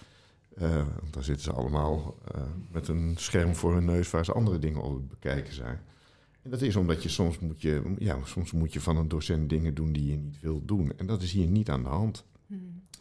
Eh, 0.56 0.76
want 1.00 1.14
dan 1.14 1.24
zitten 1.24 1.44
ze 1.44 1.52
allemaal 1.52 2.18
eh, 2.32 2.42
met 2.72 2.88
een 2.88 3.14
scherm 3.18 3.56
voor 3.56 3.74
hun 3.74 3.86
neus 3.86 4.12
waar 4.12 4.26
ze 4.26 4.34
andere 4.34 4.60
dingen 4.60 4.82
op 4.82 4.94
het 4.94 5.08
bekijken 5.08 5.54
zijn. 5.54 5.82
En 6.42 6.50
dat 6.50 6.62
is 6.62 6.76
omdat 6.76 7.04
je 7.04 7.10
soms 7.10 7.40
moet 7.40 7.62
je, 7.62 7.96
ja, 7.98 8.18
soms 8.24 8.52
moet 8.52 8.74
je 8.74 8.82
van 8.82 8.98
een 8.98 9.08
docent 9.08 9.50
dingen 9.50 9.74
doen 9.74 9.92
die 9.92 10.12
je 10.12 10.18
niet 10.18 10.40
wilt 10.40 10.68
doen. 10.68 10.98
En 10.98 11.06
dat 11.06 11.22
is 11.22 11.32
hier 11.32 11.48
niet 11.48 11.70
aan 11.70 11.84
de 11.84 11.90
hand. 11.90 12.26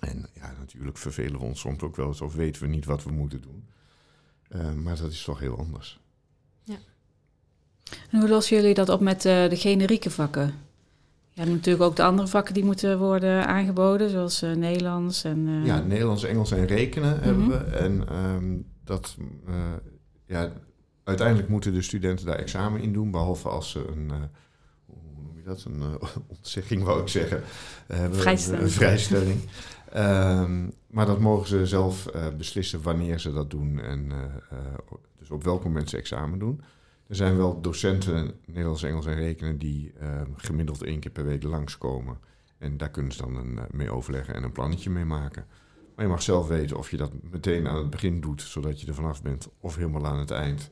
En 0.00 0.26
ja, 0.34 0.54
natuurlijk 0.58 0.98
vervelen 0.98 1.40
we 1.40 1.46
ons 1.46 1.60
soms 1.60 1.82
ook 1.82 1.96
wel 1.96 2.06
eens 2.06 2.20
of 2.20 2.34
weten 2.34 2.62
we 2.62 2.68
niet 2.68 2.84
wat 2.84 3.04
we 3.04 3.10
moeten 3.10 3.40
doen. 3.40 3.64
Eh, 4.48 4.72
maar 4.72 4.96
dat 4.96 5.12
is 5.12 5.24
toch 5.24 5.38
heel 5.38 5.58
anders. 5.58 6.02
En 8.10 8.20
hoe 8.20 8.28
lossen 8.28 8.56
jullie 8.56 8.74
dat 8.74 8.88
op 8.88 9.00
met 9.00 9.24
eh, 9.24 9.48
de 9.48 9.56
generieke 9.56 10.10
vakken? 10.10 10.54
Je 11.34 11.40
hebt 11.40 11.52
natuurlijk 11.52 11.84
ook 11.84 11.96
de 11.96 12.02
andere 12.02 12.28
vakken 12.28 12.54
die 12.54 12.64
moeten 12.64 12.98
worden 12.98 13.46
aangeboden, 13.46 14.10
zoals 14.10 14.42
eh, 14.42 14.52
Nederlands 14.52 15.24
en... 15.24 15.46
eh, 15.48 15.66
Ja, 15.66 15.78
Nederlands, 15.80 16.24
Engels 16.24 16.50
en 16.52 16.66
rekenen 16.66 17.20
hebben 17.20 17.42
Mhm. 17.44 17.48
we. 17.50 17.56
En 17.56 18.08
ehm, 18.08 18.56
dat, 18.84 19.16
eh, 19.46 19.54
ja, 20.26 20.52
uiteindelijk 21.04 21.48
moeten 21.48 21.72
de 21.72 21.82
studenten 21.82 22.26
daar 22.26 22.38
examen 22.38 22.80
in 22.80 22.92
doen, 22.92 23.10
behalve 23.10 23.48
als 23.48 23.70
ze 23.70 23.78
een, 23.92 24.10
hoe 24.86 24.96
noem 25.22 25.36
je 25.36 25.42
dat, 25.44 25.64
een 25.64 25.82
ontzegging 26.36 26.82
wou 26.82 27.00
ik 27.00 27.08
zeggen. 27.08 27.42
hebben, 27.86 28.18
Vrijstelling. 28.18 28.62
Een, 28.62 28.70
vrijstelling. 28.70 29.40
Ehm, 29.92 30.68
maar 30.86 31.06
dat 31.06 31.20
mogen 31.20 31.48
ze 31.48 31.66
zelf 31.66 32.06
beslissen 32.38 32.82
wanneer 32.82 33.18
ze 33.20 33.32
dat 33.32 33.50
doen 33.50 33.80
en 33.80 34.12
dus 35.18 35.30
op 35.30 35.44
welk 35.44 35.64
moment 35.64 35.90
ze 35.90 35.96
examen 35.96 36.38
doen. 36.38 36.60
Er 37.06 37.16
zijn 37.16 37.36
wel 37.36 37.60
docenten 37.60 38.34
Nederlands, 38.46 38.82
Engels 38.82 39.06
en 39.06 39.14
rekenen 39.14 39.58
die 39.58 39.92
ehm, 40.00 40.30
gemiddeld 40.36 40.82
één 40.82 41.00
keer 41.00 41.10
per 41.10 41.24
week 41.24 41.42
langskomen. 41.42 42.18
En 42.58 42.76
daar 42.76 42.90
kunnen 42.90 43.12
ze 43.12 43.22
dan 43.22 43.36
een, 43.36 43.58
eh, 43.58 43.64
mee 43.70 43.90
overleggen 43.90 44.34
en 44.34 44.42
een 44.42 44.52
plannetje 44.52 44.90
mee 44.90 45.04
maken. 45.04 45.46
Maar 45.94 46.04
je 46.04 46.10
mag 46.10 46.22
zelf 46.22 46.48
weten 46.48 46.76
of 46.76 46.90
je 46.90 46.96
dat 46.96 47.10
meteen 47.30 47.68
aan 47.68 47.76
het 47.76 47.90
begin 47.90 48.20
doet, 48.20 48.42
zodat 48.42 48.80
je 48.80 48.86
er 48.86 48.94
vanaf 48.94 49.22
bent, 49.22 49.48
of 49.60 49.76
helemaal 49.76 50.06
aan 50.06 50.18
het 50.18 50.30
eind, 50.30 50.68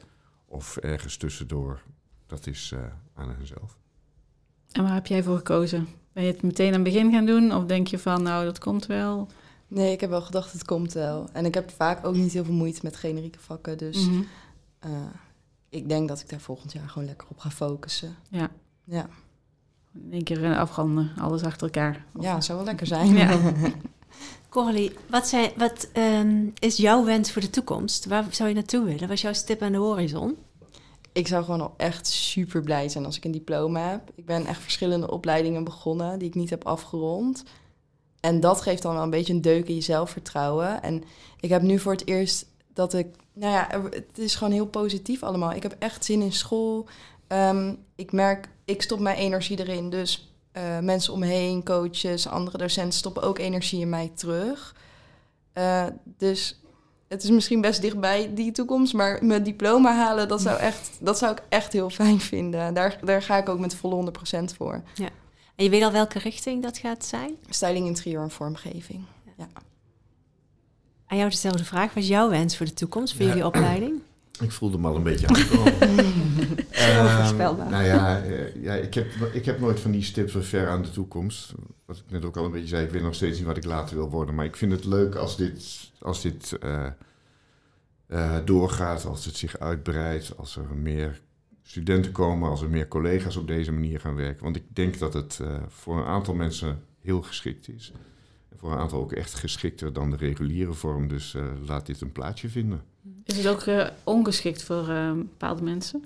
of 0.47 0.77
ergens 0.77 1.17
tussendoor. 1.17 1.83
Dat 2.27 2.47
is 2.47 2.73
eh, 2.75 2.81
aan 3.15 3.31
henzelf. 3.37 3.79
En 4.73 4.83
waar 4.83 4.95
heb 4.95 5.07
jij 5.07 5.23
voor 5.23 5.37
gekozen? 5.37 5.89
Ben 6.13 6.25
je 6.25 6.33
het 6.33 6.43
meteen 6.43 6.67
aan 6.67 6.73
het 6.73 6.83
begin 6.83 7.13
gaan 7.13 7.27
doen? 7.27 7.55
Of 7.55 7.65
denk 7.65 7.87
je 7.87 7.99
van, 7.99 8.23
nou, 8.23 8.45
dat 8.45 8.59
komt 8.59 8.87
wel? 8.87 9.29
Nee, 9.69 9.93
ik 9.93 10.01
heb 10.01 10.11
wel 10.11 10.23
gedacht, 10.23 10.53
het 10.53 10.65
komt 10.65 10.93
wel. 10.93 11.29
En 11.33 11.45
ik 11.45 11.55
heb 11.55 11.71
vaak 11.71 12.07
ook 12.07 12.15
niet 12.15 12.33
heel 12.33 12.45
veel 12.45 12.55
moeite 12.55 12.81
met 12.83 12.97
generieke 12.97 13.39
vakken. 13.41 13.79
Dus 13.79 14.07
Mhm. 14.09 14.23
eh, 14.79 14.91
ik 15.73 15.89
denk 15.89 16.09
dat 16.09 16.21
ik 16.21 16.29
daar 16.29 16.41
volgend 16.41 16.73
jaar 16.73 16.89
gewoon 16.89 17.09
lekker 17.09 17.27
op 17.31 17.39
ga 17.39 17.51
focussen. 17.51 18.17
Ja, 18.31 18.51
Ja, 18.85 19.09
in 19.95 20.09
één 20.13 20.25
keer 20.25 20.45
eh, 20.45 20.59
afronden, 20.59 21.11
alles 21.21 21.43
achter 21.45 21.63
elkaar. 21.67 22.05
Of- 22.15 22.23
ja 22.25 22.41
zou 22.41 22.59
wel 22.59 22.67
lekker 22.67 22.87
zijn. 22.97 23.17
Ja. 23.17 23.39
Corrie, 24.49 24.93
wat, 25.11 25.29
zijn, 25.29 25.51
wat 25.57 25.89
ehm, 25.93 26.47
is 26.59 26.77
jouw 26.77 27.05
wens 27.05 27.33
voor 27.33 27.43
de 27.43 27.51
toekomst? 27.51 28.07
Waar 28.07 28.25
zou 28.31 28.49
je 28.49 28.55
naartoe 28.55 28.85
willen? 28.85 29.01
Wat 29.01 29.11
is 29.11 29.21
jouw 29.21 29.33
stip 29.33 29.63
aan 29.63 29.73
de 29.73 29.79
horizon? 29.79 30.37
ik 31.15 31.27
zou 31.29 31.45
gewoon 31.45 31.61
al 31.61 31.75
echt 31.77 32.07
super 32.07 32.63
blij 32.63 32.89
zijn 32.89 33.05
als 33.05 33.17
ik 33.17 33.25
een 33.25 33.31
diploma 33.31 33.89
heb. 33.91 34.11
Ik 34.15 34.27
ben 34.27 34.47
echt 34.47 34.61
verschillende 34.63 35.11
opleidingen 35.11 35.65
begonnen 35.65 36.19
die 36.19 36.29
ik 36.29 36.35
niet 36.35 36.51
heb 36.51 36.65
afgerond. 36.67 37.45
En 38.21 38.41
dat 38.41 38.61
geeft 38.61 38.83
dan 38.83 38.95
wel 38.95 39.03
een 39.03 39.11
beetje 39.11 39.33
een 39.33 39.41
deuk 39.43 39.69
in 39.69 39.75
je 39.75 39.81
zelfvertrouwen. 39.81 40.83
En 40.83 41.03
ik 41.41 41.49
heb 41.51 41.63
nu 41.63 41.79
voor 41.79 41.93
het 41.93 42.07
eerst 42.07 42.47
dat 42.75 42.95
ik... 42.95 43.07
Nou 43.33 43.53
ja, 43.53 43.81
het 43.91 44.19
is 44.19 44.35
gewoon 44.35 44.53
heel 44.53 44.67
positief 44.67 45.23
allemaal. 45.23 45.53
Ik 45.53 45.63
heb 45.63 45.77
echt 45.79 46.05
zin 46.05 46.23
in 46.23 46.33
school. 46.33 46.89
Ehm, 47.27 47.75
ik 47.95 48.13
merk, 48.13 48.49
ik 48.65 48.83
stop 48.83 49.01
mijn 49.01 49.17
energie 49.17 49.59
erin. 49.59 49.91
Dus 49.91 50.33
eh, 50.53 50.79
mensen 50.79 51.13
om 51.13 51.19
me 51.19 51.27
heen, 51.27 51.65
coaches, 51.65 52.29
andere 52.29 52.59
docenten 52.59 52.99
stoppen 52.99 53.23
ook 53.23 53.39
energie 53.39 53.81
in 53.81 53.89
mij 53.89 54.13
terug. 54.15 54.77
Eh, 55.53 55.87
dus 56.05 56.61
het 57.09 57.23
is 57.23 57.31
misschien 57.31 57.61
best 57.61 57.83
dichtbij 57.83 58.35
die 58.35 58.53
toekomst, 58.53 58.93
maar 58.93 59.25
mijn 59.25 59.43
diploma 59.43 59.95
halen, 59.97 60.29
dat 60.29 60.41
zou, 60.41 60.59
echt, 60.59 60.91
dat 61.01 61.19
zou 61.19 61.33
ik 61.33 61.43
echt 61.49 61.73
heel 61.73 61.91
fijn 61.91 62.21
vinden. 62.21 62.75
Daar, 62.75 62.99
daar 63.05 63.23
ga 63.23 63.37
ik 63.37 63.49
ook 63.49 63.59
met 63.59 63.75
volle 63.75 64.13
100% 64.41 64.45
voor. 64.57 64.83
En 65.55 65.65
je 65.65 65.71
weet 65.71 65.83
al 65.83 65.93
welke 65.93 66.19
richting 66.19 66.63
dat 66.63 66.79
gaat 66.79 67.05
zijn? 67.05 67.37
Styling, 67.49 67.87
interieur 67.87 68.23
en 68.23 68.31
vormgeving. 68.31 69.05
Aan 71.13 71.19
jou 71.19 71.31
dezelfde 71.31 71.65
vraag. 71.65 71.95
Wat 71.95 72.03
is 72.03 72.09
jouw 72.09 72.29
wens 72.29 72.57
voor 72.57 72.67
de 72.67 72.75
toekomst, 72.75 73.13
voor 73.13 73.23
Ja. 73.23 73.29
jullie 73.29 73.47
opleiding? 73.47 74.01
Ik 74.41 74.53
voelde 74.53 74.79
me 74.79 74.89
al 74.89 74.97
een 74.97 75.03
beetje 75.03 75.27
aankomen. 75.27 75.79
Ehm, 76.71 77.47
nou 77.71 77.85
ja, 77.85 78.23
eh, 78.23 78.63
ja 78.63 78.75
ik, 78.75 78.95
heb, 78.95 79.07
ik 79.33 79.45
heb 79.45 79.61
nooit 79.61 79.81
van 79.81 79.91
die 79.91 80.03
stippen 80.03 80.45
ver 80.45 80.69
aan 80.69 80.83
de 80.83 80.91
toekomst. 80.91 81.53
Wat 81.85 81.97
ik 81.97 82.11
net 82.11 82.25
ook 82.25 82.37
al 82.37 82.45
een 82.45 82.51
beetje 82.51 82.69
zei, 82.69 82.85
ik 82.85 82.91
weet 82.91 83.03
nog 83.03 83.15
steeds 83.15 83.39
niet 83.39 83.47
wat 83.47 83.57
ik 83.57 83.65
later 83.65 83.97
wil 83.97 84.11
worden. 84.11 84.35
Maar 84.35 84.45
ik 84.45 84.57
vind 84.57 84.73
het 84.73 84.85
leuk 84.85 85.15
als 85.15 85.37
dit, 85.37 85.91
als 86.01 86.23
dit 86.23 86.59
eh, 86.61 86.87
eh, 88.07 88.37
doorgaat, 88.45 89.05
als 89.05 89.25
het 89.25 89.37
zich 89.37 89.59
uitbreidt, 89.59 90.37
als 90.37 90.57
er 90.57 90.75
meer 90.75 91.21
studenten 91.63 92.13
komen, 92.13 92.51
als 92.51 92.63
er 92.63 92.71
meer 92.71 92.89
collega's 92.89 93.37
op 93.37 93.47
deze 93.47 93.73
manier 93.73 94.01
gaan 94.01 94.15
werken. 94.15 94.45
Want 94.45 94.57
ik 94.57 94.65
denk 94.69 94.99
dat 94.99 95.13
het 95.15 95.41
voor 95.69 95.99
een 95.99 96.07
aantal 96.07 96.35
mensen 96.35 96.83
heel 97.01 97.23
geschikt 97.23 97.69
is. 97.69 97.93
En 98.53 98.59
voor 98.59 98.73
een 98.73 98.79
aantal 98.79 99.01
ook 99.01 99.13
echt 99.13 99.35
geschikter 99.35 99.93
dan 99.93 100.11
de 100.11 100.17
reguliere 100.17 100.73
vorm. 100.73 101.09
Dus 101.09 101.35
eh, 101.35 101.45
laat 101.67 101.87
dit 101.87 102.01
een 102.01 102.13
plaatje 102.13 102.49
vinden. 102.49 102.83
Is 103.25 103.37
het 103.37 103.47
ook 103.47 103.61
eh, 103.63 103.87
ongeschikt 104.05 104.63
voor 104.63 104.89
eh, 104.89 105.13
bepaalde 105.13 105.63
mensen? 105.63 106.05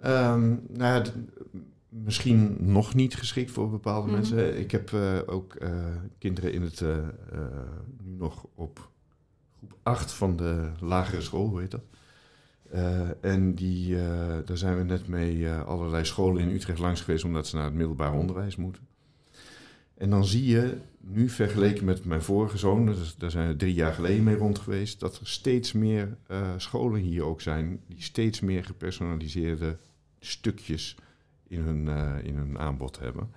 Ehm, 0.00 0.48
nou 0.68 1.04
ja, 1.04 1.04
misschien 1.88 2.56
nog 2.58 2.94
niet 2.94 3.14
geschikt 3.14 3.50
voor 3.50 3.70
bepaalde 3.70 4.06
Mhm. 4.06 4.16
mensen. 4.16 4.58
Ik 4.58 4.70
heb 4.70 4.92
ook 5.26 5.56
kinderen 6.18 6.52
in 6.52 6.62
het, 6.62 6.80
nu 8.02 8.14
nog 8.16 8.46
op 8.54 8.90
groep 9.58 9.76
8 9.82 10.12
van 10.12 10.36
de 10.36 10.70
lagere 10.80 11.20
school, 11.22 11.48
hoe 11.48 11.60
heet 11.60 11.70
dat? 11.70 11.84
En 13.20 13.54
die, 13.54 13.96
daar 14.44 14.56
zijn 14.56 14.76
we 14.76 14.82
net 14.82 15.08
mee 15.08 15.50
allerlei 15.50 16.04
scholen 16.04 16.42
in 16.42 16.54
Utrecht 16.54 16.78
langs 16.78 17.00
geweest, 17.00 17.24
omdat 17.24 17.46
ze 17.46 17.56
naar 17.56 17.64
het 17.64 17.74
middelbaar 17.74 18.12
onderwijs 18.12 18.56
moeten. 18.56 18.86
En 19.94 20.10
dan 20.10 20.24
zie 20.24 20.46
je, 20.46 20.76
nu 21.00 21.28
vergeleken 21.28 21.84
met 21.84 22.04
mijn 22.04 22.22
vorige 22.22 22.58
zoon, 22.58 22.86
dus 22.86 23.16
daar 23.16 23.30
zijn 23.30 23.48
we 23.48 23.56
drie 23.56 23.74
jaar 23.74 23.92
geleden 23.92 24.24
mee 24.24 24.36
rond 24.36 24.58
geweest, 24.58 25.00
dat 25.00 25.18
er 25.18 25.28
steeds 25.28 25.72
meer 25.72 26.16
eh, 26.26 26.50
scholen 26.56 27.00
hier 27.00 27.24
ook 27.24 27.40
zijn 27.40 27.80
die 27.86 28.02
steeds 28.02 28.40
meer 28.40 28.64
gepersonaliseerde 28.64 29.76
stukjes 30.18 30.96
in 31.46 31.60
hun, 31.60 31.88
eh, 31.88 32.24
in 32.24 32.36
hun 32.36 32.58
aanbod 32.58 32.98
hebben. 32.98 33.30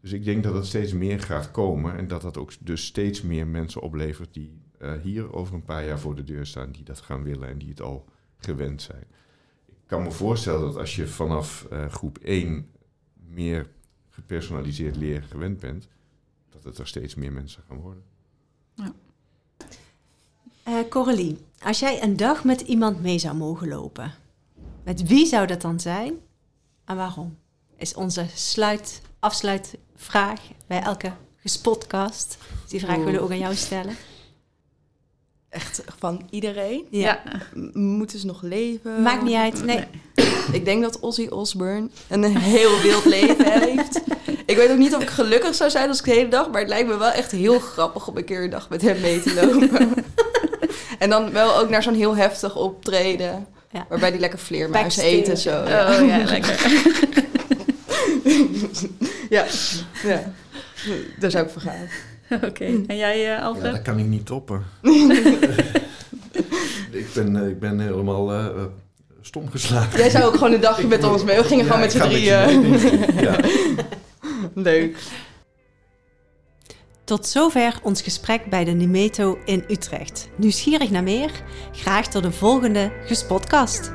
Dus 0.00 0.12
ik 0.12 0.24
denk 0.24 0.42
dat 0.42 0.54
het 0.54 0.66
steeds 0.66 0.92
meer 0.92 1.20
gaat 1.20 1.50
komen 1.50 1.96
en 1.96 2.08
dat 2.08 2.22
dat 2.22 2.36
ook 2.36 2.52
dus 2.60 2.84
steeds 2.84 3.22
meer 3.22 3.46
mensen 3.46 3.80
oplevert 3.80 4.34
die 4.34 4.60
eh, 4.78 4.92
hier 5.02 5.32
over 5.32 5.54
een 5.54 5.64
paar 5.64 5.86
jaar 5.86 5.98
voor 5.98 6.14
de 6.14 6.24
deur 6.24 6.46
staan, 6.46 6.72
die 6.72 6.84
dat 6.84 7.00
gaan 7.00 7.22
willen 7.22 7.48
en 7.48 7.58
die 7.58 7.68
het 7.68 7.80
al 7.80 8.08
gewend 8.36 8.82
zijn. 8.82 9.04
Ik 9.66 9.86
kan 9.86 10.02
me 10.02 10.10
voorstellen 10.10 10.60
dat 10.60 10.76
als 10.76 10.96
je 10.96 11.06
vanaf 11.06 11.68
groep 11.88 12.18
1 12.18 12.66
meer 13.28 13.66
gepersonaliseerd 14.20 14.96
leren 14.96 15.22
gewend 15.22 15.60
bent, 15.60 15.88
dat 16.50 16.64
het 16.64 16.78
er 16.78 16.86
steeds 16.86 17.14
meer 17.14 17.32
mensen 17.32 17.62
gaan 17.68 17.76
worden. 17.76 18.02
Eh 20.62 20.78
Coralie, 20.88 21.38
als 21.62 21.78
jij 21.78 22.02
een 22.02 22.16
dag 22.16 22.44
met 22.44 22.60
iemand 22.60 23.02
mee 23.02 23.18
zou 23.18 23.36
mogen 23.36 23.68
lopen, 23.68 24.14
met 24.84 25.06
wie 25.06 25.26
zou 25.26 25.46
dat 25.46 25.60
dan 25.60 25.80
zijn 25.80 26.14
en 26.84 26.96
waarom? 26.96 27.38
Is 27.76 27.94
onze 27.94 28.26
sluit, 28.34 29.02
afsluitvraag 29.18 30.40
bij 30.66 30.80
elke 30.82 31.12
gespotcast. 31.36 32.38
Dus 32.62 32.70
die 32.70 32.80
vraag 32.80 32.96
willen 32.96 33.12
we 33.12 33.20
ook 33.20 33.30
aan 33.30 33.38
jou 33.38 33.54
stellen. 33.54 33.94
Echt 35.48 35.82
van 35.98 36.26
iedereen. 36.30 36.86
Ja. 36.90 37.22
Moeten 37.72 38.18
ze 38.18 38.26
nog 38.26 38.42
leven? 38.42 39.02
Maakt 39.02 39.22
niet 39.22 39.34
uit. 39.34 39.64
Nee. 39.64 39.84
Ik 40.52 40.64
denk 40.64 40.82
dat 40.82 41.00
Ozzy 41.00 41.26
Osbourne 41.30 41.88
een 42.08 42.24
heel 42.36 42.80
wild 42.82 43.04
leven 43.04 43.52
heeft. 43.62 44.00
Ik 44.46 44.56
weet 44.56 44.70
ook 44.70 44.78
niet 44.78 44.94
of 44.94 45.02
ik 45.02 45.08
gelukkig 45.10 45.54
zou 45.54 45.70
zijn 45.70 45.88
als 45.88 45.98
ik 45.98 46.04
de 46.04 46.10
hele 46.10 46.28
dag, 46.28 46.50
maar 46.50 46.60
het 46.60 46.68
lijkt 46.68 46.88
me 46.88 46.96
wel 46.96 47.10
echt 47.10 47.30
heel 47.30 47.58
grappig 47.58 48.08
om 48.08 48.16
een 48.16 48.24
keer 48.24 48.42
een 48.44 48.50
dag 48.50 48.68
met 48.68 48.82
hem 48.82 49.00
mee 49.00 49.20
te 49.22 49.34
lopen. 49.34 49.92
en 50.98 51.10
dan 51.10 51.32
wel 51.32 51.56
ook 51.56 51.68
naar 51.68 51.82
zo'n 51.82 51.94
heel 51.94 52.16
heftig 52.16 52.56
optreden, 52.56 53.46
Ja. 53.70 53.86
waarbij 53.88 54.10
die 54.10 54.20
lekker 54.20 54.38
vleermuis 54.38 54.82
Backstage. 54.82 55.16
eet 55.16 55.28
en 55.28 55.38
zo. 55.38 55.60
Oh 55.62 56.06
ja, 56.06 56.24
lekker. 56.24 56.60
ja. 59.36 59.44
ja. 60.02 60.32
Daar 61.18 61.30
zou 61.30 61.44
ik 61.44 61.50
voor 61.50 61.62
gaan. 61.62 61.88
Oké. 62.48 62.64
En 62.86 62.96
jij, 62.96 63.14
eh 63.14 63.22
Ja, 63.22 63.38
Alfred? 63.38 63.72
dat 63.72 63.82
kan 63.82 63.98
ik 63.98 64.06
niet 64.06 64.26
toppen. 64.26 64.64
ik, 66.90 67.06
ben, 67.14 67.36
eh, 67.36 67.48
ik 67.48 67.58
ben 67.60 67.80
helemaal 67.80 68.32
eh, 68.32 68.46
stom 69.22 69.50
geslagen. 69.50 69.98
Jij 69.98 70.10
zou 70.10 70.24
ook 70.24 70.32
gewoon 70.34 70.52
een 70.52 70.60
dagje 70.60 70.86
met 70.86 71.04
ons 71.04 71.24
mee. 71.24 71.36
We 71.36 71.44
gingen 71.44 71.64
Ja, 71.64 71.70
gewoon 71.70 71.80
met 71.86 71.92
z'n 71.92 71.98
drieën. 71.98 72.70
mee. 72.70 73.00
Ja. 73.24 73.36
Leuk. 74.54 74.96
Tot 77.04 77.26
zover 77.26 77.78
ons 77.82 78.02
gesprek 78.02 78.44
bij 78.50 78.64
de 78.64 78.70
Nimeto 78.70 79.38
in 79.44 79.64
Utrecht. 79.68 80.28
Nieuwsgierig 80.36 80.90
naar 80.90 81.02
meer? 81.02 81.30
Graag 81.72 82.06
tot 82.08 82.22
de 82.22 82.32
volgende 82.32 82.92
Gespotcast. 83.06 83.92